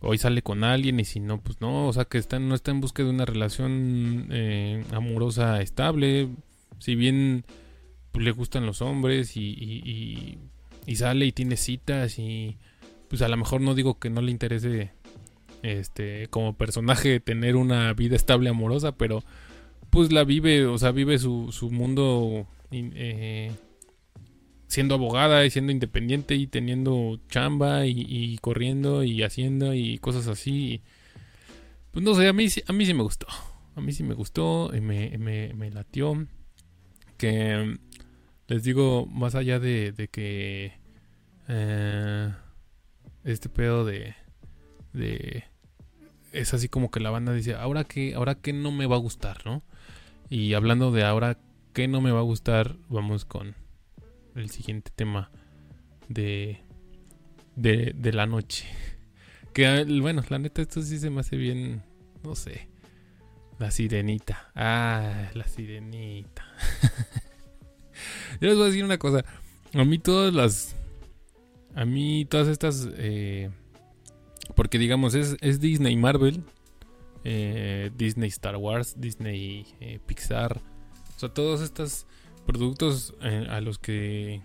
[0.01, 2.71] hoy sale con alguien y si no, pues no, o sea que está, no está
[2.71, 6.29] en busca de una relación eh, amorosa estable,
[6.79, 7.45] si bien
[8.13, 10.39] pues, le gustan los hombres y, y,
[10.87, 12.57] y, sale y tiene citas y
[13.09, 14.93] pues a lo mejor no digo que no le interese
[15.67, 19.23] este como personaje tener una vida estable amorosa, pero
[19.91, 23.53] pues la vive, o sea, vive su, su mundo eh,
[24.67, 30.83] siendo abogada y siendo independiente y teniendo chamba y, corriendo y haciendo y cosas así.
[31.93, 33.27] Pues no sé, a mí, a mí sí me gustó.
[33.75, 36.27] A mí sí me gustó y me, me, latió.
[37.17, 37.79] Que
[38.49, 40.73] les digo, más allá de, de que
[41.49, 42.33] eh,
[43.25, 44.15] este pedo de...
[46.33, 49.01] Es así como que la banda dice, ahora que, ahora que no me va a
[49.01, 49.63] gustar, ¿no?
[50.29, 51.39] Y hablando de ahora
[51.73, 53.55] que no me va a gustar, vamos con
[54.35, 55.31] el siguiente tema
[56.09, 56.61] de,
[57.55, 58.67] de, la noche.
[59.53, 61.83] Que ah, bueno, la neta, esto sí se me hace bien,
[62.23, 62.69] no sé.
[63.59, 64.51] La sirenita.
[64.55, 66.45] Ah, la sirenita.
[68.41, 69.25] Yo les voy a decir una cosa.
[69.73, 70.77] A mí todas las...
[71.75, 72.87] A mí todas estas...
[72.99, 73.51] Eh,
[74.55, 76.43] porque digamos, es, es Disney Marvel.
[77.25, 78.95] Eh, Disney Star Wars.
[78.99, 80.61] Disney eh, Pixar.
[81.17, 82.07] O sea, todas estas
[82.47, 84.43] productos eh, a los que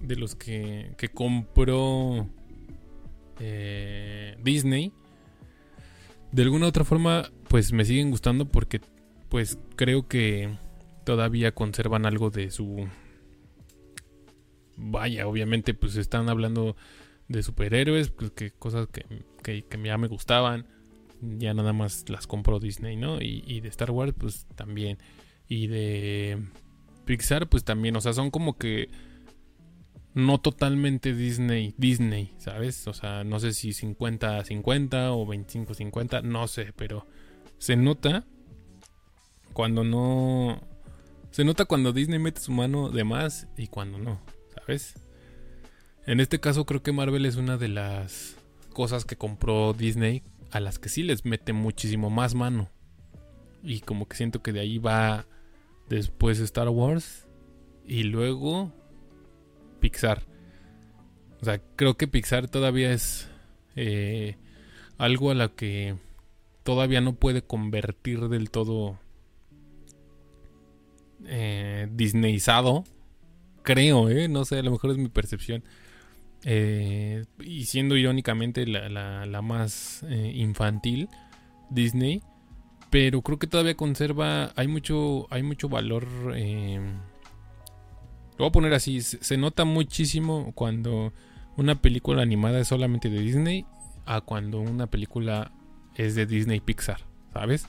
[0.00, 2.28] de los que, que compró
[4.42, 4.92] Disney
[6.32, 8.80] de alguna u otra forma pues me siguen gustando porque
[9.28, 10.56] pues creo que
[11.04, 12.88] todavía conservan algo de su
[14.76, 16.76] vaya obviamente pues están hablando
[17.28, 19.04] de superhéroes pues que cosas que,
[19.42, 20.66] que, ya me gustaban
[21.20, 24.98] ya nada más las compró Disney no y, y de Star Wars pues también
[25.48, 26.38] y de
[27.08, 28.90] Pixar, pues también, o sea, son como que
[30.12, 32.86] no totalmente Disney, Disney, ¿sabes?
[32.86, 37.06] O sea, no sé si 50-50 o 25-50, no sé, pero
[37.56, 38.26] se nota
[39.54, 40.60] cuando no...
[41.30, 44.20] Se nota cuando Disney mete su mano de más y cuando no,
[44.54, 44.94] ¿sabes?
[46.08, 48.38] En este caso creo que Marvel es una de las
[48.72, 52.70] cosas que compró Disney a las que sí les mete muchísimo más mano.
[53.62, 55.26] Y como que siento que de ahí va
[55.90, 57.28] después Star Wars
[57.86, 58.72] y luego
[59.80, 60.22] Pixar.
[61.42, 63.28] O sea, creo que Pixar todavía es
[63.76, 64.38] eh,
[64.96, 65.94] algo a la que
[66.62, 68.98] todavía no puede convertir del todo
[71.26, 72.84] eh, Disneyizado.
[73.62, 74.28] Creo, ¿eh?
[74.28, 75.62] No sé, a lo mejor es mi percepción.
[76.44, 81.08] Eh, y siendo irónicamente la, la más eh, infantil,
[81.70, 82.22] Disney
[82.90, 86.06] pero creo que todavía conserva, hay mucho, hay mucho valor.
[86.34, 86.80] Eh,
[88.32, 91.12] lo voy a poner así, se nota muchísimo cuando
[91.58, 93.66] una película animada es solamente de Disney
[94.06, 95.52] a cuando una película
[95.96, 97.02] es de Disney Pixar,
[97.34, 97.66] ¿sabes?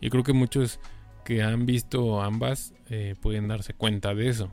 [0.00, 0.78] Y creo que muchos
[1.24, 2.72] que han visto ambas
[3.20, 4.48] pueden darse cuenta de eso.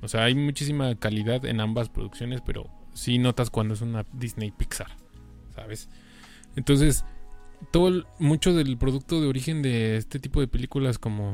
[0.00, 4.50] O sea, hay muchísima calidad en ambas producciones, pero sí notas cuando es una Disney
[4.50, 4.88] Pixar,
[5.54, 5.88] ¿sabes?
[6.56, 7.04] Entonces,
[7.70, 11.32] todo mucho del producto de origen de este tipo de películas como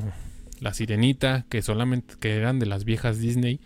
[0.60, 3.60] La Sirenita, que solamente que eran de las viejas Disney,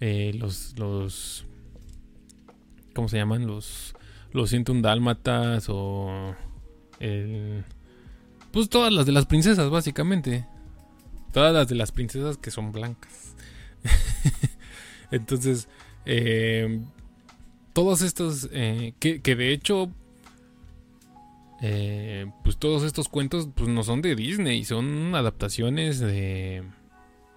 [0.00, 1.46] eh, los los
[2.94, 3.46] ¿cómo se llaman?
[3.46, 3.94] Los
[4.32, 6.34] los un dálmatas o
[6.98, 7.64] el
[8.52, 10.46] pues todas las de las princesas básicamente.
[11.32, 13.34] Todas las de las princesas que son blancas.
[15.10, 15.66] Entonces,
[16.04, 16.80] eh,
[17.72, 19.90] todos estos eh, que, de hecho
[21.60, 26.64] eh, pues todos estos cuentos pues no son de Disney, son adaptaciones de,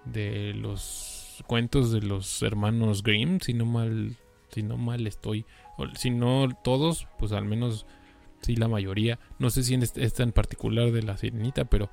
[0.04, 4.16] de los cuentos de los hermanos Grimm, si no mal,
[4.50, 5.44] si no mal estoy,
[5.94, 7.86] si no todos, pues al menos
[8.40, 9.18] sí la mayoría.
[9.38, 11.90] No sé si en esta en particular de la Sirenita, pero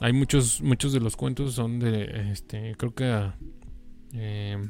[0.00, 3.30] hay muchos, muchos de los cuentos son de, este, creo que
[4.14, 4.68] eh,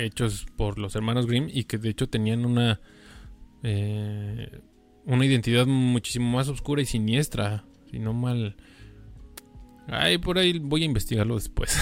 [0.00, 2.80] hechos por los hermanos Grimm y que de hecho tenían una
[3.62, 4.60] eh,
[5.04, 7.64] una identidad muchísimo más oscura y siniestra.
[7.90, 8.56] Si no mal.
[9.88, 11.76] Ay, por ahí voy a investigarlo después.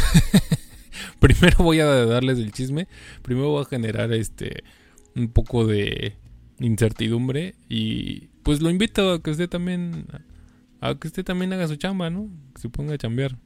[1.20, 2.88] Primero voy a darles el chisme.
[3.22, 4.64] Primero voy a generar este
[5.14, 6.16] un poco de
[6.60, 7.54] incertidumbre.
[7.68, 10.06] Y pues lo invito a que usted también.
[10.80, 12.30] A que usted también haga su chamba, ¿no?
[12.54, 13.36] Que se ponga a chambear.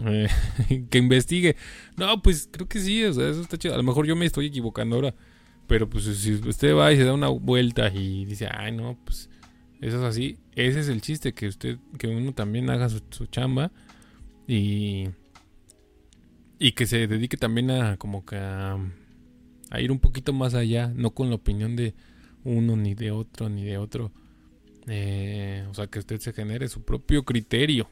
[0.90, 1.56] Que investigue.
[1.96, 3.74] No, pues creo que sí, o sea, eso está chido.
[3.74, 5.14] A lo mejor yo me estoy equivocando ahora.
[5.66, 9.30] Pero pues si usted va y se da una vuelta y dice, ay no, pues
[9.80, 10.38] eso es así.
[10.56, 13.70] Ese es el chiste, que usted, que uno también haga su, chamba
[14.48, 15.10] y,
[16.58, 18.78] y que se dedique también a como que a,
[19.70, 21.94] a ir un poquito más allá, no con la opinión de
[22.44, 24.10] uno, ni de otro, ni de otro.
[24.88, 27.88] Eh, o sea, que usted se genere su propio criterio.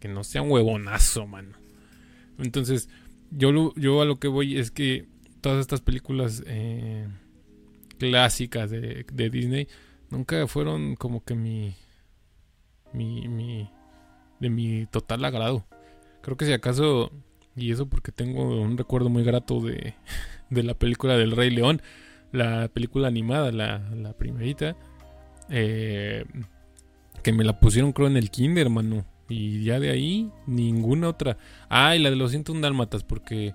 [0.00, 1.56] Que no sea un huevonazo, mano.
[2.38, 2.88] Entonces,
[3.30, 5.06] yo, yo a lo que voy es que
[5.40, 7.08] todas estas películas eh,
[7.98, 9.68] clásicas de, de, Disney
[10.10, 11.74] nunca fueron como que mi,
[12.92, 13.70] mi, mi,
[14.40, 15.66] de mi total agrado.
[16.22, 17.12] Creo que si acaso,
[17.56, 19.94] y eso porque tengo un recuerdo muy grato de,
[20.50, 21.82] de la película del Rey León,
[22.32, 24.76] la película animada, la, la primerita,
[25.50, 26.24] eh,
[27.22, 29.04] que me la pusieron creo en el kinder, hermano.
[29.28, 31.36] Y ya de ahí, ninguna otra.
[31.68, 33.54] Ah, y la de los 101 dálmatas, porque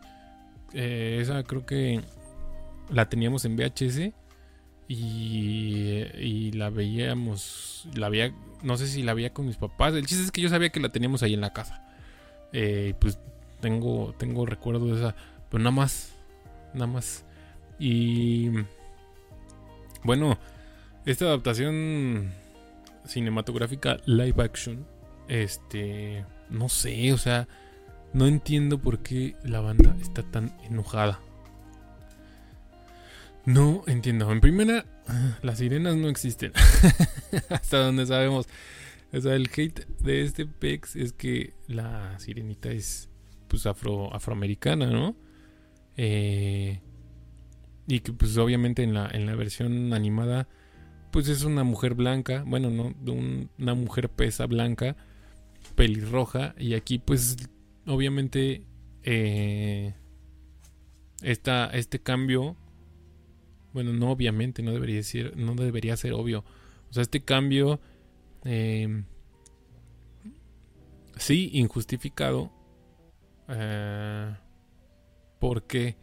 [0.74, 2.02] eh, esa creo que
[2.90, 4.14] la teníamos en VHS
[4.88, 9.94] y, y, la veíamos, la veía, no sé si la veía con mis papás.
[9.94, 11.84] El chiste es que yo sabía que la teníamos ahí en la casa.
[12.52, 13.18] Eh, pues
[13.62, 15.16] tengo, tengo recuerdo de esa,
[15.50, 16.14] pero nada más,
[16.74, 17.26] nada más.
[17.80, 18.50] Y
[20.04, 20.38] bueno,
[21.06, 22.32] esta adaptación
[23.06, 24.86] cinematográfica live action,
[25.34, 27.48] este, no sé, o sea,
[28.14, 31.20] no entiendo por qué la banda está tan enojada.
[33.46, 34.32] No entiendo.
[34.32, 34.86] En primera,
[35.42, 36.54] las sirenas no existen.
[37.50, 38.48] Hasta donde sabemos.
[39.12, 43.10] O sea, el hate de este Pex es que la sirenita es
[43.48, 45.16] pues afro, afroamericana, ¿no?
[45.98, 46.80] Eh,
[47.88, 50.48] y que pues obviamente en la, en la versión animada
[51.12, 52.96] pues es una mujer blanca, bueno, no,
[53.60, 54.96] una mujer pesa blanca,
[55.76, 57.38] pelirroja, y aquí pues
[57.86, 58.66] obviamente
[59.04, 59.94] eh,
[61.22, 62.56] este cambio,
[63.74, 66.44] bueno, no obviamente, no debería ser, no debería ser obvio,
[66.90, 67.80] o sea, este cambio,
[68.46, 69.04] eh,
[71.18, 72.52] sí, injustificado,
[73.48, 74.36] eh,
[75.40, 75.98] porque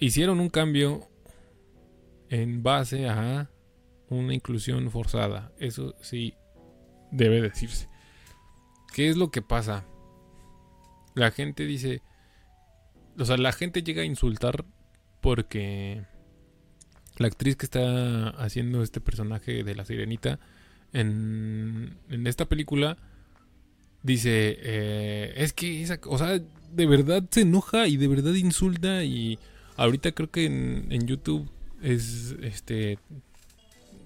[0.00, 1.08] hicieron un cambio
[2.28, 3.50] en base a
[4.10, 5.52] una inclusión forzada.
[5.58, 6.34] Eso sí
[7.10, 7.88] debe decirse.
[8.92, 9.84] ¿Qué es lo que pasa?
[11.14, 12.02] La gente dice,
[13.18, 14.64] o sea, la gente llega a insultar
[15.20, 16.04] porque
[17.16, 20.38] la actriz que está haciendo este personaje de la sirenita
[20.92, 22.96] en, en esta película
[24.02, 29.02] dice, eh, es que esa, o sea, de verdad se enoja y de verdad insulta
[29.04, 29.38] y
[29.78, 31.48] Ahorita creo que en, YouTube
[31.80, 32.98] es este.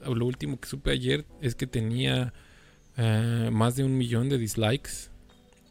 [0.04, 2.32] Lo último que supe ayer es que tenía
[2.96, 5.10] eh, más de un millón de dislikes.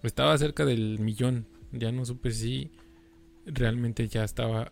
[0.04, 1.48] Estaba cerca del millón.
[1.72, 2.72] Ya no supe si
[3.46, 4.72] realmente ya estaba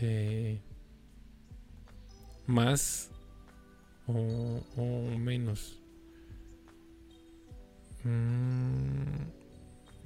[0.00, 0.60] eh,
[2.46, 3.10] más
[4.06, 4.62] o,
[5.18, 5.78] menos.
[8.04, 9.26] Mm,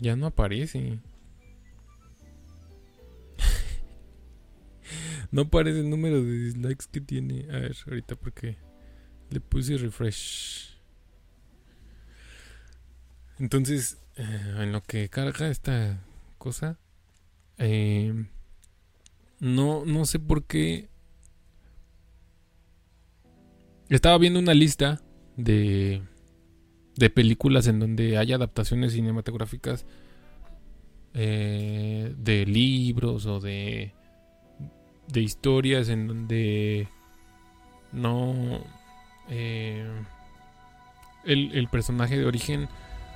[0.01, 0.99] ya no aparece.
[5.31, 7.47] No aparece el número de dislikes que tiene.
[7.51, 8.57] A ver, ahorita porque
[9.31, 10.79] le puse refresh.
[13.39, 16.05] Entonces, eh, en lo que carga esta
[16.39, 16.79] cosa,
[17.59, 18.27] eh,
[19.41, 20.89] no, no sé por qué.
[23.89, 25.03] Estaba viendo una lista
[25.37, 26.03] de,
[26.97, 29.85] de películas en donde hay adaptaciones cinematográficas
[31.13, 33.95] eh, de libros o de
[35.09, 36.89] de historias en donde
[37.93, 38.61] no
[39.29, 39.87] eh,
[41.25, 42.69] el, personaje de origen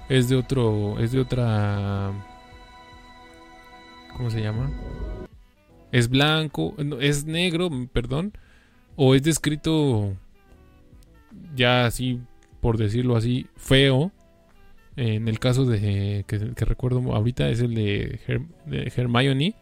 [0.09, 2.12] es de otro es de otra
[4.16, 4.70] ¿cómo se llama?
[5.93, 8.32] es blanco es negro perdón
[8.97, 10.16] o es descrito
[11.55, 12.20] ya así
[12.61, 14.12] por decirlo así feo
[14.97, 18.20] en el caso de que, recuerdo ahorita es el de,
[18.66, 19.55] de Hermione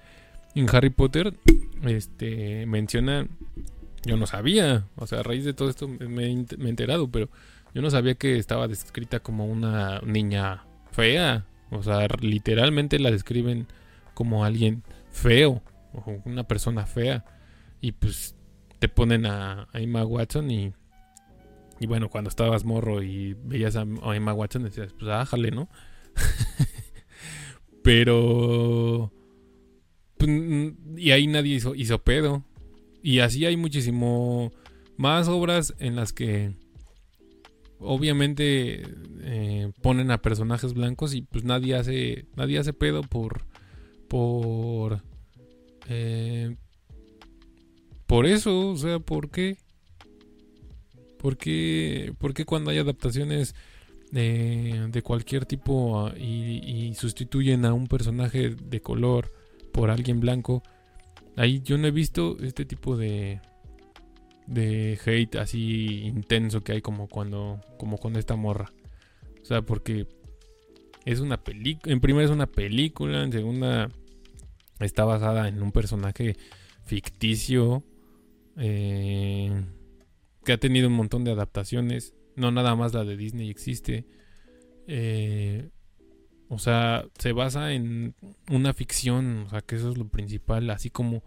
[0.56, 1.34] en Harry Potter
[1.84, 3.26] este, menciona,
[4.04, 7.28] yo no sabía, o sea, a raíz de todo esto me, he enterado, pero
[7.74, 13.66] yo no sabía que estaba descrita como una niña fea, o sea, literalmente la describen
[14.14, 17.24] como alguien feo, o una persona fea,
[17.82, 18.34] y pues
[18.78, 20.72] te ponen a, Emma Watson y,
[21.80, 23.82] y bueno, cuando estabas morro y veías a,
[24.14, 25.68] Emma Watson decías, pues ájale, ¿no?
[27.82, 29.12] pero
[30.18, 32.44] y ahí nadie hizo, hizo pedo.
[33.02, 34.52] Y así hay muchísimo
[34.96, 36.52] más obras en las que
[37.78, 38.82] obviamente
[39.20, 43.42] eh, ponen a personajes blancos y pues nadie hace nadie hace pedo por
[44.08, 45.02] por
[45.90, 46.56] eh,
[48.06, 49.58] por eso o sea por qué
[51.18, 53.54] por qué, por qué cuando hay adaptaciones
[54.12, 59.32] de, de cualquier tipo ah, y, y sustituyen a un personaje de color
[59.76, 60.62] por alguien blanco,
[61.36, 63.40] ahí yo no he visto este tipo de
[64.46, 68.72] de hate así intenso que hay como cuando como con esta morra.
[69.42, 70.08] O sea, porque
[71.04, 73.88] es una película, en primera es una película, en segunda
[74.80, 76.36] está basada en un personaje
[76.84, 77.84] ficticio
[78.56, 79.50] eh,
[80.44, 82.14] que ha tenido un montón de adaptaciones.
[82.34, 84.06] No nada más la de Disney existe.
[84.86, 85.68] Eh,
[86.48, 88.14] o sea, se basa en
[88.50, 91.22] una ficción, o sea, que eso es lo principal, así como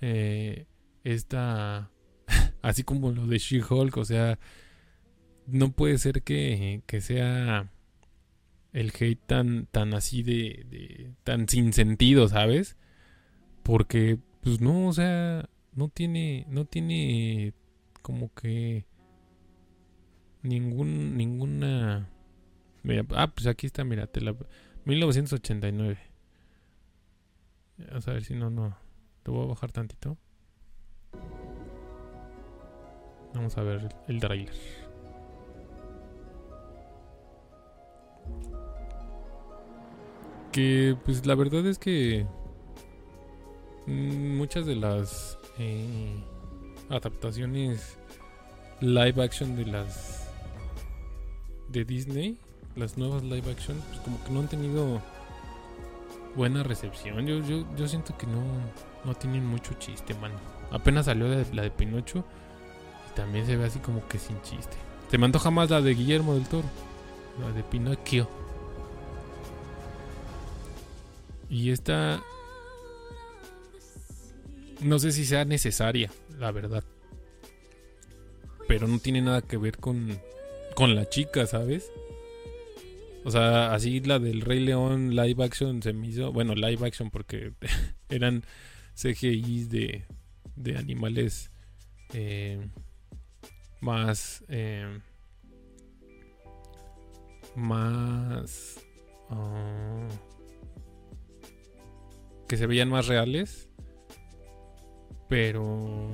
[0.00, 0.66] eh,
[1.04, 1.90] esta,
[2.62, 4.38] así como lo de She-Hulk, o sea,
[5.46, 7.70] no puede ser que, que, sea
[8.72, 12.76] el hate tan, tan así de, de, tan sin sentido, ¿sabes?
[13.62, 17.54] Porque, pues no, o sea, no tiene, no tiene
[18.02, 18.86] como que
[20.42, 22.08] ningún, ninguna...
[23.14, 24.34] Ah, pues aquí está, mira, te la...
[24.84, 25.98] 1989.
[27.88, 28.76] Vamos a ver si no, no.
[29.22, 30.16] Te voy a bajar tantito.
[33.34, 34.54] Vamos a ver el, el trailer.
[40.50, 42.26] Que pues la verdad es que
[43.86, 46.22] mm, muchas de las eh,
[46.90, 47.96] adaptaciones
[48.80, 50.28] live action de las
[51.68, 52.38] de Disney,
[52.76, 55.02] las nuevas live action, pues como que no han tenido
[56.34, 57.26] buena recepción.
[57.26, 58.42] Yo, yo, yo siento que no,
[59.04, 60.32] no tienen mucho chiste, man.
[60.70, 62.24] Apenas salió la de, la de Pinocho
[63.10, 64.76] y también se ve así como que sin chiste.
[65.10, 66.68] Se me antoja más la de Guillermo del Toro,
[67.40, 68.28] la de Pinocchio.
[71.50, 72.22] Y esta
[74.82, 76.84] no sé si sea necesaria, la verdad.
[78.68, 80.18] Pero no tiene nada que ver con,
[80.74, 81.90] con la chica, ¿sabes?
[83.24, 86.32] O sea, así la del Rey León live action se me hizo.
[86.32, 87.52] Bueno, live action porque
[88.08, 88.44] eran
[88.94, 90.04] CGIs de,
[90.56, 91.50] de animales
[92.12, 92.68] eh,
[93.80, 94.44] más.
[94.48, 95.00] Eh,
[97.54, 98.80] más.
[99.30, 100.08] Uh,
[102.48, 103.68] que se veían más reales.
[105.28, 106.10] Pero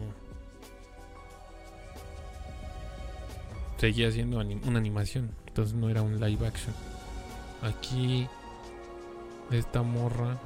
[3.79, 5.31] seguía siendo una animación.
[5.47, 6.75] Entonces no era un live action.
[7.63, 8.29] Aquí
[9.51, 10.39] esta morra.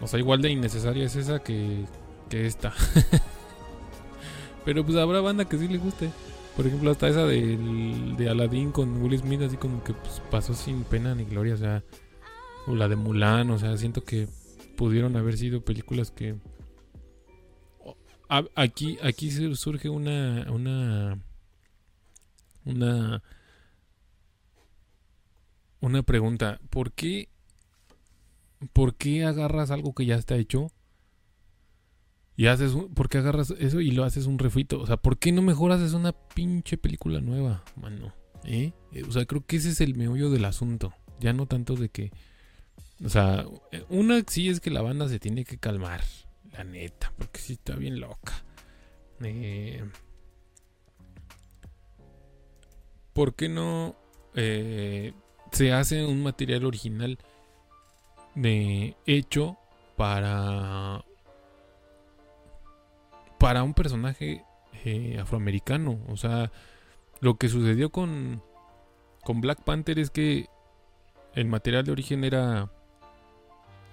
[0.00, 1.84] O sea, igual de innecesaria es esa que,
[2.28, 2.72] que esta.
[4.64, 6.10] Pero pues habrá banda que sí le guste.
[6.56, 7.56] Por ejemplo, hasta esa de,
[8.16, 11.54] de Aladdin con Will Smith, así como que pues, pasó sin pena ni gloria.
[11.54, 11.82] O sea,
[12.66, 14.28] o la de Mulan, o sea, siento que
[14.76, 16.36] pudieron haber sido películas que
[18.54, 21.18] aquí aquí surge una una
[22.64, 23.22] una
[25.80, 27.28] una pregunta, ¿por qué
[28.72, 30.72] por qué agarras algo que ya está hecho?
[32.36, 34.80] Y haces un, ¿por qué agarras eso y lo haces un refrito?
[34.80, 38.14] O sea, ¿por qué no mejor haces una pinche película nueva, mano?
[38.44, 38.72] ¿Eh?
[39.08, 40.92] O sea, creo que ese es el meollo del asunto.
[41.20, 42.12] Ya no tanto de que
[43.04, 43.46] o sea,
[43.88, 46.02] una sí es que la banda se tiene que calmar,
[46.52, 48.44] la neta, porque sí está bien loca.
[49.20, 49.84] Eh,
[53.12, 53.96] ¿Por qué no
[54.34, 55.12] eh,
[55.52, 57.18] se hace un material original
[58.34, 59.56] de hecho
[59.96, 61.04] para
[63.38, 64.44] para un personaje
[64.84, 65.98] eh, afroamericano?
[66.08, 66.50] O sea,
[67.20, 68.42] lo que sucedió con
[69.24, 70.46] con Black Panther es que
[71.34, 72.70] el material de origen era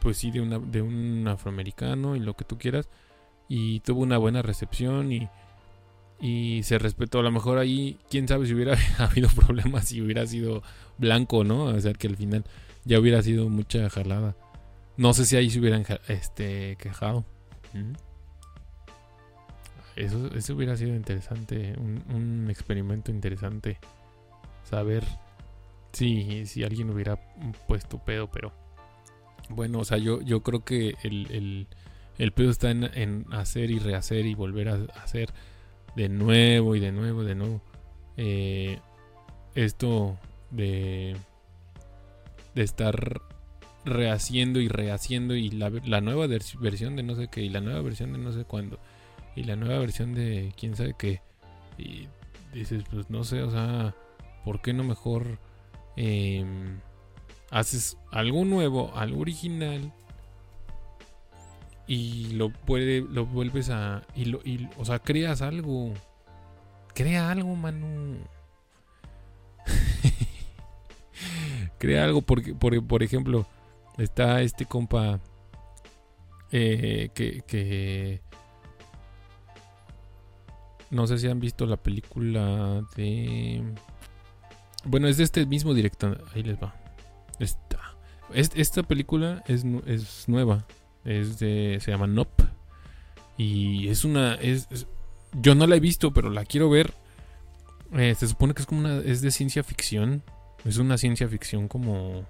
[0.05, 2.89] pues sí, de, una, de un afroamericano y lo que tú quieras.
[3.47, 5.27] Y tuvo una buena recepción y,
[6.19, 7.19] y se respetó.
[7.19, 10.63] A lo mejor ahí, quién sabe si hubiera habido problemas, si hubiera sido
[10.97, 11.65] blanco, ¿no?
[11.65, 12.43] O sea, que al final
[12.83, 14.35] ya hubiera sido mucha jalada.
[14.97, 17.25] No sé si ahí se hubieran este, quejado.
[19.95, 23.79] Eso, eso hubiera sido interesante, un, un experimento interesante.
[24.69, 25.03] Saber
[25.95, 27.17] si, si alguien hubiera
[27.67, 28.51] puesto pedo, pero
[29.49, 31.67] bueno, o sea, yo, yo creo que el,
[32.17, 35.29] el, pedo está en, hacer y rehacer y volver a hacer
[35.95, 37.61] de nuevo y de nuevo de nuevo.
[38.17, 38.79] Eh,
[39.55, 40.17] esto
[40.51, 41.15] de,
[42.53, 43.21] de estar
[43.85, 45.69] rehaciendo y rehaciendo y la,
[46.01, 48.79] nueva versión de no sé qué y la nueva versión de no sé cuándo
[49.35, 51.21] y la nueva versión de quién sabe qué.
[51.77, 52.07] Y
[52.53, 53.95] dices, pues no sé, o sea,
[54.43, 55.39] ¿por qué no mejor...
[55.97, 56.43] Eh,
[57.51, 59.93] haces algo nuevo, algo original
[61.87, 65.93] y lo puede lo vuelves a y lo y, o sea, creas algo.
[66.93, 68.17] Crea algo, mano.
[71.77, 72.21] crea algo.
[72.21, 73.45] Porque, por, por ejemplo,
[73.97, 75.19] está este compa
[76.51, 78.21] eh, que, que
[80.89, 83.63] no sé si han visto la película de.
[84.85, 86.23] Bueno, es de este mismo director.
[86.33, 86.75] Ahí les va.
[87.39, 87.95] Esta,
[88.33, 90.65] esta película es, es nueva.
[91.05, 92.43] Es de, se llama Nope.
[93.37, 94.35] Y es una.
[94.35, 94.67] Es,
[95.33, 96.93] yo no la he visto, pero la quiero ver.
[97.93, 98.97] Eh, se supone que es como una.
[98.97, 100.23] Es de ciencia ficción.
[100.65, 102.25] Es una ciencia ficción como.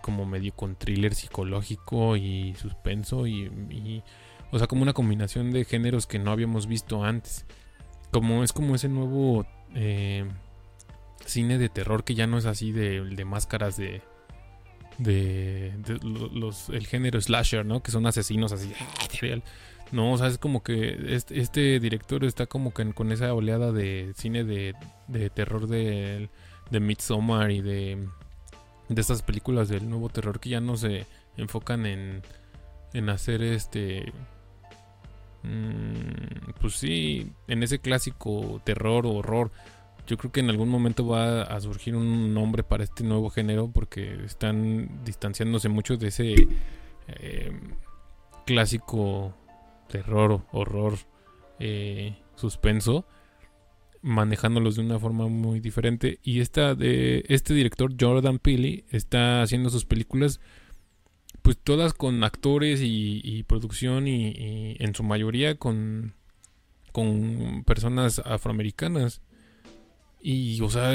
[0.00, 3.26] Como medio con thriller psicológico y suspenso.
[3.26, 4.02] y
[4.52, 7.46] o sea, como una combinación de géneros que no habíamos visto antes.
[8.12, 10.30] Como es como ese nuevo eh,
[11.24, 14.02] cine de terror que ya no es así de, máscaras de,
[14.98, 15.72] de,
[16.32, 17.82] los, el género slasher, ¿no?
[17.82, 18.72] Que son asesinos así.
[19.90, 23.72] No, o sea, es como que este, este director está como que con esa oleada
[23.72, 24.74] de cine de,
[25.06, 26.30] de terror de,
[26.70, 28.08] de Midsommar y de,
[28.88, 32.22] de estas películas del nuevo terror que ya no se enfocan en,
[32.94, 34.12] en hacer este
[35.42, 39.50] Mm, pues sí, en ese clásico terror o horror,
[40.06, 43.70] yo creo que en algún momento va a surgir un nombre para este nuevo género
[43.72, 46.34] porque están distanciándose mucho de ese
[47.06, 47.74] em,
[48.44, 49.34] clásico
[49.88, 50.94] terror, horror,
[51.58, 53.06] eh, suspenso,
[54.00, 56.18] manejándolos de una forma muy diferente.
[56.22, 60.40] Y esta de este director Jordan Peele está haciendo sus películas
[61.42, 66.14] pues todas con actores y, producción y, en su mayoría con,
[66.92, 69.22] con personas afroamericanas.
[70.22, 70.92] Y, o sea,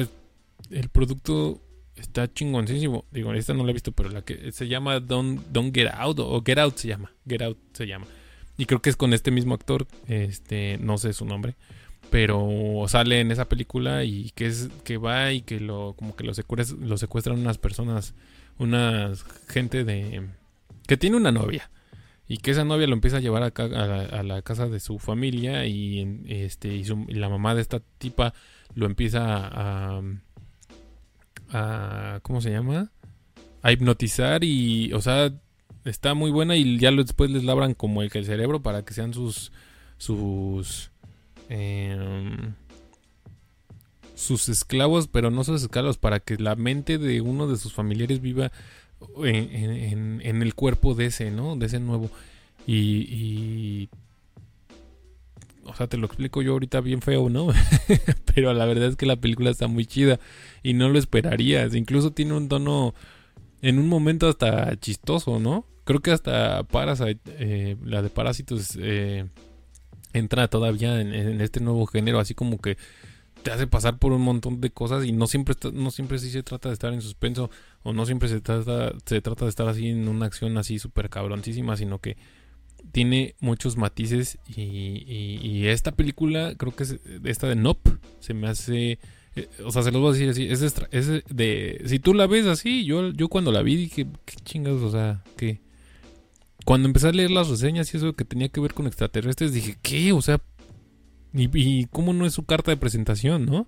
[0.69, 1.61] el producto
[1.95, 3.05] está chingoncísimo.
[3.11, 6.19] Digo, esta no la he visto, pero la que se llama Don't, Don't Get Out
[6.19, 7.11] o Get Out se llama.
[7.27, 8.07] Get Out se llama.
[8.57, 11.55] Y creo que es con este mismo actor, este, no sé su nombre,
[12.09, 16.23] pero sale en esa película y que es que va y que lo como que
[16.23, 18.15] lo, secuestran, lo secuestran unas personas
[18.57, 19.13] una
[19.47, 20.23] gente de
[20.87, 21.69] que tiene una novia
[22.27, 26.23] y que esa novia lo empieza a llevar a, la, casa de su familia y
[26.27, 28.33] este y, la mamá de esta tipa
[28.75, 30.01] lo empieza
[31.51, 32.91] a, ¿cómo se llama?
[33.63, 35.33] a hipnotizar y o sea
[35.83, 39.13] está muy buena y ya después les labran como el el cerebro para que sean
[39.13, 39.51] sus
[39.97, 40.91] sus
[41.49, 42.53] em,
[44.17, 48.19] sus esclavos, pero no sus esclavos, para que la mente de uno de sus familiares
[48.19, 48.51] viva
[49.23, 51.55] en, el cuerpo de ese, ¿no?
[51.55, 52.09] De ese nuevo.
[52.65, 53.89] Y,
[55.67, 57.47] O sea, te lo explico yo ahorita bien feo, ¿no?
[58.33, 60.19] pero la verdad es que la película está muy chida
[60.63, 61.75] y no lo esperarías.
[61.75, 62.93] Incluso tiene un tono,
[63.61, 65.65] en un momento hasta chistoso, ¿no?
[65.83, 69.25] Creo que hasta Parasite, eh, la de Parásitos, eh,
[70.13, 72.77] entra todavía en, este nuevo género, así como que
[73.43, 76.43] te hace pasar por un montón de cosas y no siempre no siempre sí se
[76.43, 77.49] trata de estar en suspenso
[77.83, 81.99] o no siempre se trata de estar así en una acción así súper cabroncísima sino
[81.99, 82.17] que
[82.91, 88.99] tiene muchos matices y, esta película creo que es esta de Nope se me hace
[89.35, 92.25] eh, o sea se los voy a decir así es, es, de si tú la
[92.25, 95.59] ves así yo yo cuando la vi dije qué chingados o sea qué
[96.63, 99.77] cuando empecé a leer las reseñas y eso que tenía que ver con extraterrestres dije
[99.81, 100.41] qué o sea
[101.33, 103.67] y, cómo no es su carta de presentación, ¿no?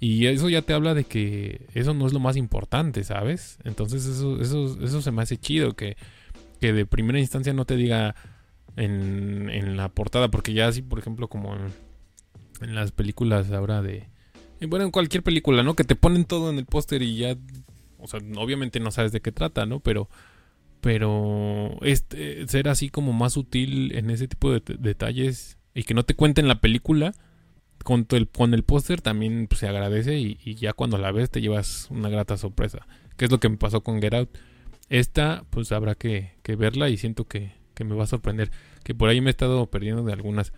[0.00, 3.58] Y eso ya te habla de que eso no es lo más importante, ¿sabes?
[3.64, 5.96] Entonces eso, eso, eso se me hace chido, que,
[6.60, 8.16] que de primera instancia no te diga
[8.76, 14.08] en, en la portada, porque ya así, por ejemplo, como en, las películas ahora de...
[14.68, 15.74] Bueno, en cualquier película, ¿no?
[15.74, 17.36] Que te ponen todo en el póster y ya...
[17.98, 19.80] O sea, obviamente no sabes de qué trata, ¿no?
[19.80, 20.08] Pero...
[20.80, 26.02] Pero este, ser así como más sutil en ese tipo de detalles y que no
[26.04, 27.14] te cuenten la película
[27.82, 31.40] con, el, con el póster también pues, se agradece y, ya cuando la ves te
[31.40, 32.86] llevas una grata sorpresa.
[33.16, 34.30] Que es lo que me pasó con Get Out.
[34.88, 37.52] Esta pues habrá que, verla y siento que,
[37.84, 38.50] me va a sorprender.
[38.84, 40.52] Que por ahí me he estado perdiendo de algunas.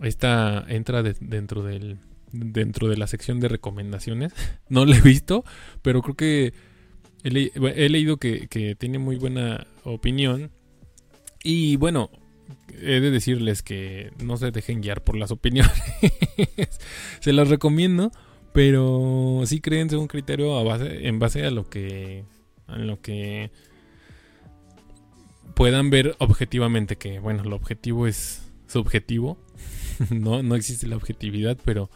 [0.00, 1.98] Esta entra dentro del
[2.32, 4.32] dentro de la sección de recomendaciones.
[4.68, 5.44] no la he visto,
[5.82, 6.52] pero creo que
[7.22, 10.50] he, leído que, que tiene muy buena opinión.
[11.42, 12.10] Y bueno,
[12.72, 15.72] he de decirles que no se dejen guiar por las opiniones.
[17.20, 18.10] se las recomiendo,
[18.52, 22.24] pero sí créense un criterio en base a lo que
[22.66, 23.50] a lo que
[25.60, 29.36] puedan ver objetivamente que bueno, el objetivo es subjetivo.
[30.10, 31.90] no no existe la objetividad, pero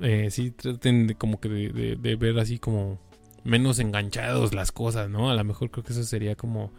[0.00, 2.98] eh, sí traten de, como que de ver así como
[3.44, 5.28] menos enganchados las cosas, ¿no?
[5.28, 6.72] A lo mejor creo que eso sería como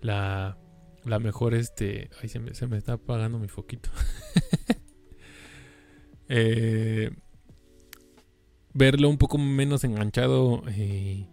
[0.00, 0.56] la
[1.04, 2.10] la mejor, este.
[2.22, 3.90] Ay, se me, se me está apagando mi foquito.
[6.28, 7.10] eh,
[8.72, 11.26] verlo un poco menos enganchado eh,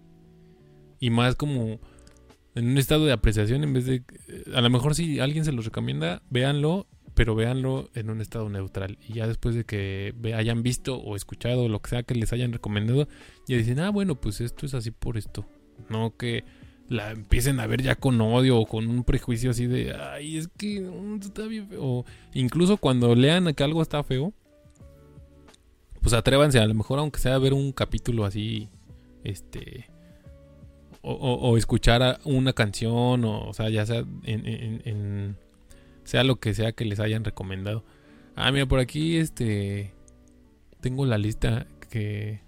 [1.00, 1.80] y más como
[2.56, 4.04] en un estado de apreciación en vez de...
[4.28, 8.50] Eh, a lo mejor si alguien se los recomienda, véanlo, pero véanlo en un estado
[8.50, 8.97] neutral.
[9.08, 12.54] Y ya después de que hayan visto o escuchado lo que sea que les hayan
[12.54, 13.08] recomendado,
[13.47, 15.45] ya dicen, ah, bueno, pues esto es así por esto.
[15.89, 16.43] No que
[16.89, 20.47] la empiecen a ver ya con odio o con un prejuicio así de, ay, es
[20.47, 21.84] que mm, está bien feo.
[21.84, 24.34] O incluso cuando lean que algo está feo,
[26.02, 28.70] pues atrévanse a lo mejor aunque sea ver un capítulo así,
[29.24, 29.89] este,
[31.02, 35.38] o, escuchar una canción, o, o, sea, ya sea en,
[36.04, 37.84] sea lo que sea que les hayan recomendado.
[38.36, 39.93] Ah, mira, por aquí, este,
[40.82, 42.41] tengo la lista que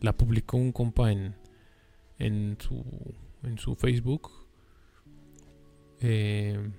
[0.00, 1.34] la publicó un compa en,
[2.18, 2.84] en su,
[3.42, 4.30] en su Facebook.
[6.00, 6.70] Eh,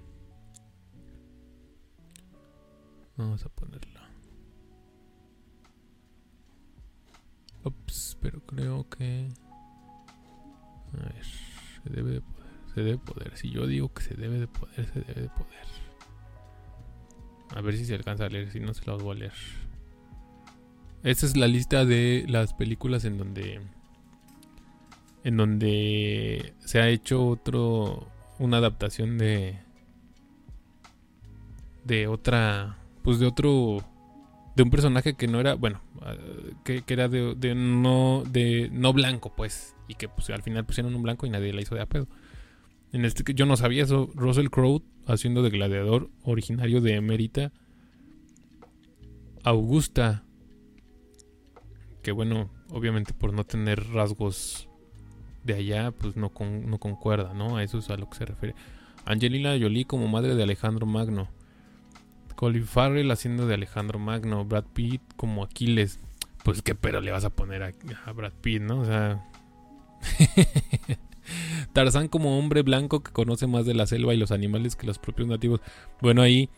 [3.15, 4.09] vamos a ponerla.
[7.63, 9.29] Ups, pero creo que...
[10.99, 13.37] A ver, se debe de poder, se debe poder.
[13.37, 15.67] Si yo digo que se debe de poder, se debe de poder.
[17.55, 19.33] A ver si se alcanza a leer, si no se los voy a leer.
[21.03, 23.61] Esta es la lista de las películas en donde
[25.23, 28.07] en donde se ha hecho otro
[28.39, 29.59] una adaptación de
[31.83, 33.83] de otra pues de otro
[34.57, 36.15] de un personaje que no era, bueno, ah,
[36.63, 41.03] que, era de, no de no blanco, pues, y que pues al final pusieron un
[41.03, 42.07] blanco y nadie la hizo de a pedo.
[42.91, 47.51] En este yo no sabía eso, Russell Crowe haciendo de gladiador originario de Emérita
[49.43, 50.23] Augusta
[52.01, 54.69] que bueno, obviamente por no tener rasgos
[55.43, 57.57] de allá, pues no, no concuerda, ¿no?
[57.57, 58.55] A eso es a lo que se refiere.
[59.05, 61.29] Angelina Jolie como madre de Alejandro Magno.
[62.37, 65.99] Colin Farrell haciendo de Alejandro Magno, Brad Pitt como Aquiles.
[66.45, 68.81] Pues qué pero le vas a poner a, Brad Pitt, ¿no?
[68.81, 69.27] O sea...
[71.73, 74.99] Tarzán como hombre blanco que conoce más de la selva y los animales que los
[74.99, 75.61] propios nativos.
[75.99, 76.49] Bueno, ahí,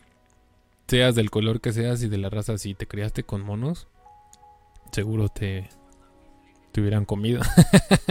[0.86, 3.88] seas del color que seas y de la raza, si te criaste con monos,
[4.92, 5.70] seguro te,
[6.72, 7.40] te hubieran comido.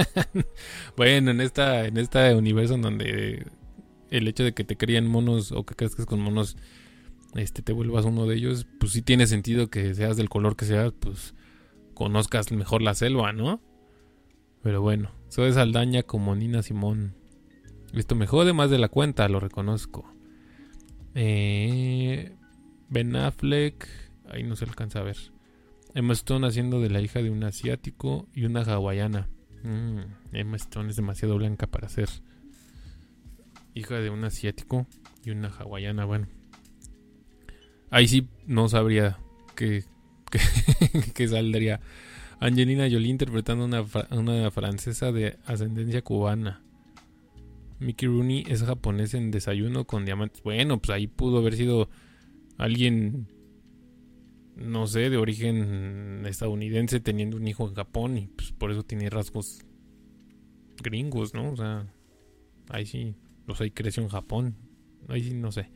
[0.98, 3.48] bueno, en esta, en este universo en donde
[4.10, 6.58] el hecho de que te crían monos o que crezcas con monos
[7.36, 10.66] este, te vuelvas uno de ellos, pues sí tiene sentido que seas del color que
[10.66, 11.36] seas, pues
[11.94, 13.62] conozcas mejor la selva, ¿no?
[14.64, 17.16] Pero bueno, soy Saldaña como Nina Simón.
[17.94, 20.14] Esto me jode más de la cuenta, lo reconozco.
[21.16, 22.36] Eh,
[22.90, 23.88] ben Affleck,
[24.30, 25.18] ahí no se alcanza a ver.
[25.94, 29.28] Emma Stone haciendo de la hija de un asiático y una hawaiana.
[29.64, 30.00] Mm,
[30.34, 32.10] Emma Stone es demasiado blanca para ser
[33.74, 34.88] hija de un asiático
[35.24, 36.06] y una hawaiana.
[36.06, 36.28] Bueno,
[37.92, 39.20] Ahí sí no sabría
[39.56, 39.84] que,
[41.14, 41.82] que, saldría.
[42.40, 46.62] Angelina Jolie interpretando una, una francesa de ascendencia cubana.
[47.80, 50.44] Mickey Rooney es japonés en desayuno con diamantes.
[50.44, 51.90] Bueno, pues ahí pudo haber sido
[52.58, 53.28] alguien,
[54.56, 59.10] no sé, de origen estadounidense teniendo un hijo en Japón y pues por eso tiene
[59.10, 59.62] rasgos
[60.82, 61.52] gringos, ¿no?
[61.52, 61.88] O sea,
[62.70, 63.16] ahí sí,
[63.48, 64.56] los hay creció en Japón.
[65.08, 65.70] Ahí sí, no sé.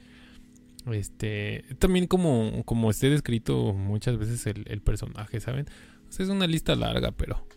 [0.92, 5.66] Este, también como, como esté descrito muchas veces el, personaje, ¿saben?
[6.10, 7.48] es una lista larga, pero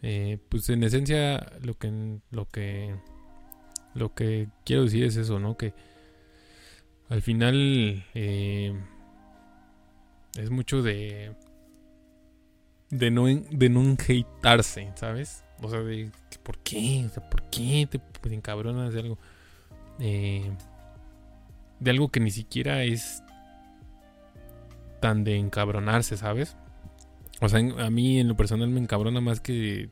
[0.00, 2.96] eh, pues en esencia lo que, lo que,
[3.94, 5.56] lo que quiero decir es eso, ¿no?
[5.56, 5.74] Que
[7.08, 8.74] al final eh,
[10.38, 11.36] es mucho de,
[12.90, 15.44] de no, de no hatearse, ¿sabes?
[15.62, 16.10] O sea, de
[16.42, 17.04] ¿por qué?
[17.06, 19.18] O sea, ¿por qué te pues, encabronas de algo?
[20.00, 20.50] Eh,
[21.82, 23.22] de algo que ni siquiera es
[25.00, 26.56] tan de encabronarse, ¿sabes?
[27.40, 29.90] O sea, a mí en lo personal me encabrona más que,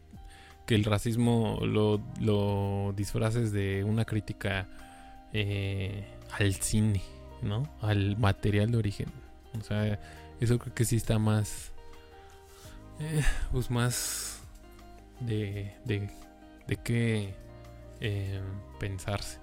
[0.66, 4.68] que el racismo lo, lo, disfraces de una crítica
[5.32, 6.04] eh,
[6.38, 7.02] al cine,
[7.42, 7.68] ¿no?
[7.80, 9.08] Al material de origen.
[9.58, 9.98] O sea,
[10.40, 11.72] eso creo que sí está más...
[13.00, 14.42] Eh, pues más
[15.20, 16.08] de, de,
[16.84, 17.34] qué
[18.00, 18.40] eh,
[18.78, 19.38] pensarse.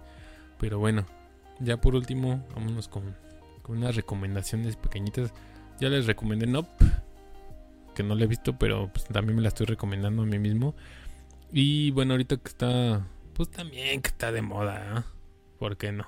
[0.59, 1.05] Pero bueno,
[1.59, 3.15] ya por último, vámonos con,
[3.67, 5.33] unas recomendaciones pequeñitas.
[5.79, 6.85] Ya les recomendé Nope,
[7.93, 10.75] que no la he visto, pero pues, también me la estoy recomendando a mí mismo.
[11.51, 15.03] Y bueno, ahorita que está, pues también que está de moda, ¿eh?
[15.59, 16.05] ¿por qué no?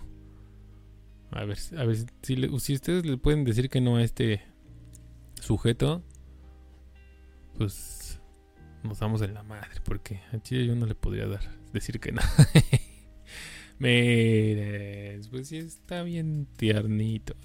[1.32, 4.42] A ver, a ver si, si ustedes le pueden decir que no a este
[5.40, 6.04] sujeto,
[7.58, 8.20] pues
[8.84, 11.42] nos damos en la madre, porque a Chile yo no le podría dar,
[11.74, 12.22] decir que no.
[13.80, 17.36] Mire, pues sí está bien tiernito.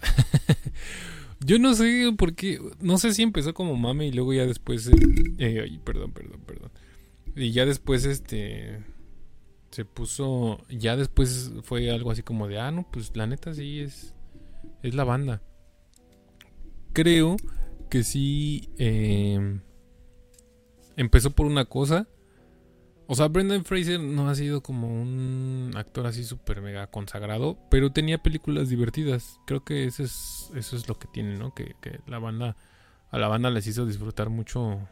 [1.44, 4.90] Yo no sé por qué, no sé si empezó como mame y luego ya después,
[5.38, 6.70] eh, ay, perdón, perdón, perdón.
[7.36, 8.82] Y ya después, este,
[9.70, 13.80] se puso, ya después fue algo así como de, ah, no, pues la neta sí
[13.80, 14.14] es,
[14.82, 15.42] es la banda.
[16.92, 17.36] Creo
[17.90, 19.60] que sí eh,
[20.96, 22.08] empezó por una cosa
[23.06, 27.92] o sea, Brendan Fraser no ha sido como un actor así súper mega consagrado, pero
[27.92, 29.40] tenía películas divertidas.
[29.46, 31.54] Creo que eso es, eso es lo que tiene, ¿no?
[31.54, 31.74] Que,
[32.06, 32.56] la banda,
[33.10, 34.88] a la banda les hizo disfrutar mucho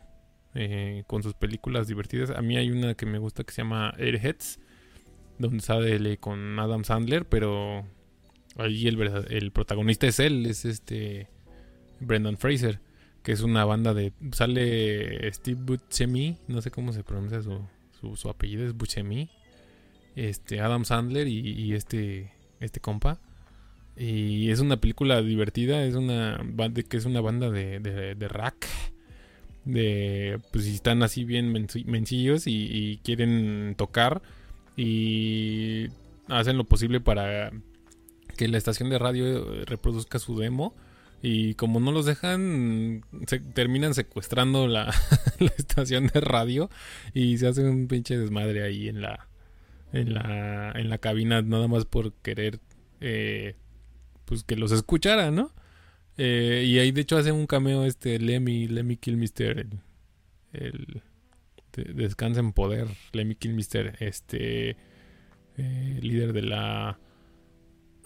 [0.54, 2.30] eh, con sus películas divertidas.
[2.30, 4.60] A mí hay una que me gusta que se llama Airheads,
[5.38, 7.86] donde sale con Adam Sandler, pero
[8.56, 9.00] ahí el,
[9.30, 11.28] el protagonista es él, es este
[12.00, 12.80] Brendan Fraser,
[13.22, 14.12] que es una banda de...
[14.32, 17.66] Sale Steve Buscemi, no sé cómo se pronuncia su
[18.14, 19.30] su, apellido es Buscemi,
[20.16, 23.18] este, Adam Sandler y, este, este compa.
[23.96, 28.28] Y es una película divertida, es una banda que es una banda de, de, de
[28.28, 28.66] rack.
[29.64, 34.20] De pues si están así bien mencillos y, quieren tocar
[34.76, 35.86] y
[36.28, 37.53] hacen lo posible para
[38.36, 40.74] que la estación de radio reproduzca su demo
[41.24, 44.92] y como no los dejan, se terminan secuestrando la,
[45.56, 46.68] estación de radio
[47.14, 49.28] y se hace un pinche desmadre ahí en la,
[49.92, 52.58] en la, en la cabina, nada más por querer,
[53.00, 53.54] eh,
[54.24, 55.52] pues que los escuchara, ¿no?
[56.18, 59.80] Eh, y ahí de hecho hace un cameo este Lemmy, Lemmy Kilmister, el,
[60.52, 61.02] el
[61.94, 64.76] Descansa en Poder, Lemmy Kilmister, este
[65.56, 66.98] eh, líder de la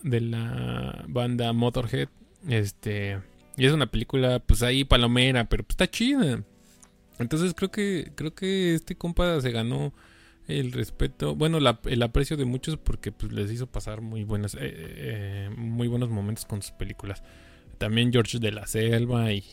[0.02, 2.08] de la banda Motorhead
[2.48, 3.20] este.
[3.56, 6.42] Y es una película, pues ahí palomera, pero pues está chida.
[7.18, 9.94] Entonces creo que, creo que este compa se ganó
[10.46, 14.58] el respeto, bueno, el aprecio de muchos porque pues les hizo pasar muy buenas, eh,
[14.62, 17.22] eh, muy buenos momentos con sus películas.
[17.78, 19.44] También George de la Selva y,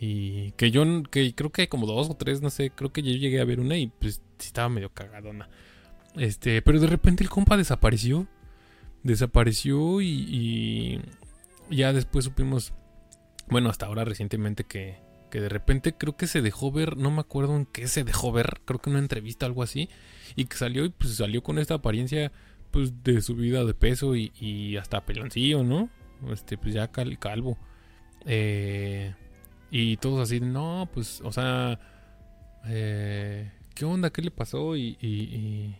[0.00, 3.02] y que yo, que creo que hay como dos o tres, no sé, creo que
[3.02, 5.48] yo llegué a ver una y pues estaba medio cagadona.
[6.16, 8.26] Este, pero de repente el compa desapareció.
[9.04, 11.00] Desapareció y
[11.72, 12.72] ya después supimos,
[13.48, 15.00] bueno, hasta ahora recientemente que,
[15.30, 18.32] que de repente creo que se dejó ver, no me acuerdo en qué se dejó
[18.32, 19.88] ver, creo que en una entrevista o algo así,
[20.36, 22.32] y que salió y pues salió con esta apariencia
[22.70, 25.90] pues de subida de peso y, y hasta peloncillo, ¿no?
[26.30, 27.58] Este, pues ya calvo.
[28.26, 29.14] Eh,
[29.70, 31.78] y todos así, no, pues, o sea,
[32.66, 34.10] eh, ¿qué onda?
[34.10, 34.76] ¿Qué le pasó?
[34.76, 35.76] Y, y,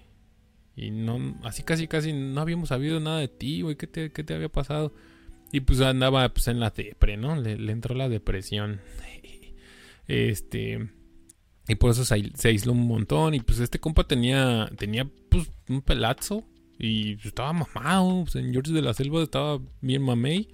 [0.76, 4.24] y, no, así casi, casi no habíamos sabido nada de ti, güey, ¿qué te, ¿qué
[4.24, 4.92] te había pasado?
[5.52, 7.36] Y pues andaba pues en la depre, ¿no?
[7.36, 8.80] Le, entró la depresión.
[10.08, 10.88] Este.
[11.68, 12.14] Y por eso se,
[12.48, 13.34] aisló un montón.
[13.34, 14.68] Y pues este compa tenía.
[14.78, 16.44] Tenía pues un pelazo.
[16.78, 18.24] Y estaba mamado.
[18.34, 20.48] En George de la Selva estaba bien mamey.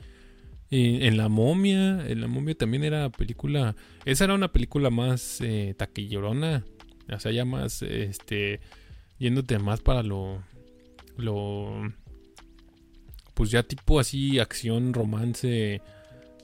[0.71, 2.07] En La Momia.
[2.07, 3.75] En La Momia también era película.
[4.05, 6.65] Esa era una película más eh, taquillorona.
[7.11, 7.83] O sea, ya más.
[7.83, 8.61] Este.
[9.19, 10.43] Yéndote más para lo.
[11.17, 11.93] Lo
[13.39, 15.81] pues ya tipo así acción, romance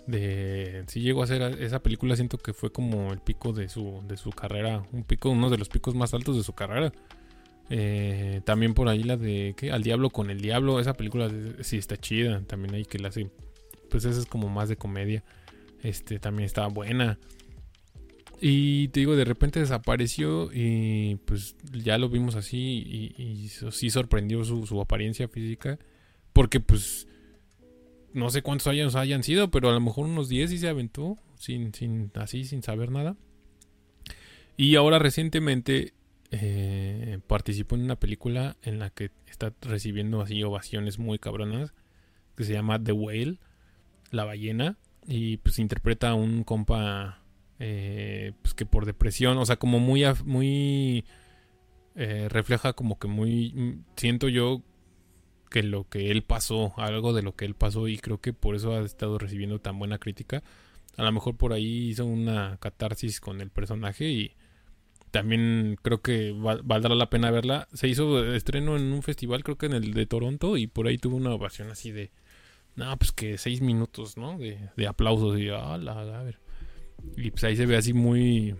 [0.06, 4.00] de si llegó a ser esa película siento que fue como el pico de su
[4.06, 6.92] de su carrera, un pico uno de los picos más altos de su carrera.
[7.68, 9.72] Eh, también por ahí la de ¿qué?
[9.72, 11.28] Al diablo con el diablo, esa película
[11.62, 13.28] sí está chida, también hay que la hace
[13.90, 15.24] pues esa es como más de comedia.
[15.82, 17.18] Este también estaba buena.
[18.40, 23.90] Y te digo, de repente desapareció y pues ya lo vimos así y, y sí
[23.90, 25.76] sorprendió su apariencia física.
[26.34, 27.08] Porque pues
[28.12, 31.16] no sé cuántos años hayan sido, pero a lo mejor unos 10 y se aventó
[31.36, 33.16] sin, sin así, sin saber nada.
[34.56, 35.94] Y ahora recientemente
[36.30, 41.74] eh, participó en una película en la que está recibiendo así ovaciones muy cabronas,
[42.36, 43.38] que se llama The Whale,
[44.10, 44.76] la ballena,
[45.06, 47.22] y pues interpreta a un compa
[47.58, 51.04] eh, pues que por depresión, o sea, como muy, muy
[51.94, 54.62] eh, refleja como que muy, siento yo
[55.50, 58.54] que lo que él pasó, algo de lo que él pasó y creo que por
[58.56, 60.42] eso ha estado recibiendo tan buena crítica.
[60.96, 64.32] A lo mejor por ahí hizo una catarsis con el personaje y
[65.10, 66.34] también creo que
[66.64, 67.68] valdrá la pena verla.
[67.72, 70.98] Se hizo estreno en un festival, creo que en el de Toronto y por ahí
[70.98, 72.10] tuvo una ovación así de,
[72.76, 74.38] no, pues que seis minutos, ¿no?
[74.38, 76.38] De, aplausos y, ah, a ver.
[77.16, 78.56] Y pues ahí se ve así muy,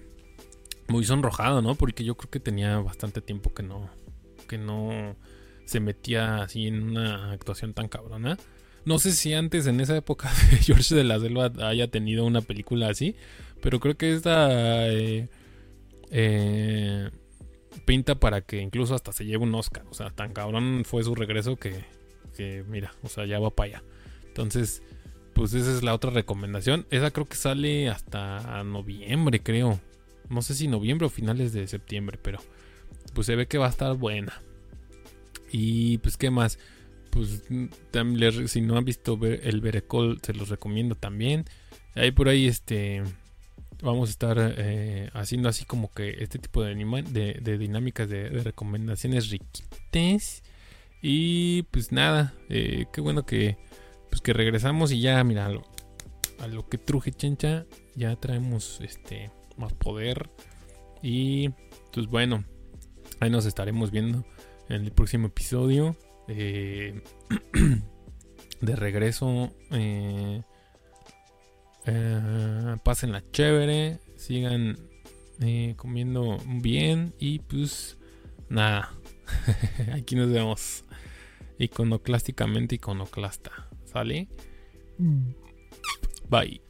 [0.88, 1.74] muy sonrojado, ¿no?
[1.74, 3.90] Porque yo creo que tenía bastante tiempo que no,
[4.48, 5.16] que no
[5.64, 8.36] se metía así en una actuación tan cabrona.
[8.84, 10.28] No sé si antes en esa época
[10.60, 13.16] George de la Selva haya tenido una película así,
[13.62, 15.28] pero creo que esta eh,
[16.10, 17.10] eh,
[17.86, 19.84] pinta para que incluso hasta se lleve un Oscar.
[19.90, 21.84] O sea, tan cabrón fue su regreso que,
[22.36, 23.84] que mira, o sea, ya va para allá.
[24.26, 24.82] Entonces,
[25.32, 26.86] pues esa es la otra recomendación.
[26.90, 29.80] Esa creo que sale hasta noviembre, creo.
[30.28, 32.38] No sé si noviembre o finales de septiembre, pero
[33.14, 34.42] pues se ve que va a estar buena.
[35.56, 36.58] Y pues qué más.
[37.10, 37.44] Pues
[38.50, 41.44] si no han visto el Berecol, se los recomiendo también.
[41.94, 43.04] Ahí por ahí este
[43.80, 46.74] vamos a estar eh, haciendo así como que este tipo de,
[47.40, 50.42] de, dinámicas de, recomendaciones riquites.
[51.00, 53.56] Y pues nada, eh, qué bueno que,
[54.10, 59.72] pues que regresamos y ya, mira, a lo, que truje chencha, ya traemos este más
[59.72, 60.30] poder.
[61.00, 61.50] Y
[61.92, 62.44] pues bueno,
[63.20, 64.24] ahí nos estaremos viendo
[64.68, 65.96] en el próximo episodio.
[66.28, 67.02] Eh,
[68.60, 69.52] de regreso.
[69.70, 70.42] Eh,
[71.86, 74.78] eh, pasen la chévere, sigan
[75.40, 77.98] eh, comiendo bien y pues
[78.48, 78.92] nada,
[79.92, 80.84] aquí nos vemos
[81.58, 84.28] iconoclásticamente iconoclasta, ¿sale?
[84.98, 85.32] Mm.
[86.28, 86.63] Bye.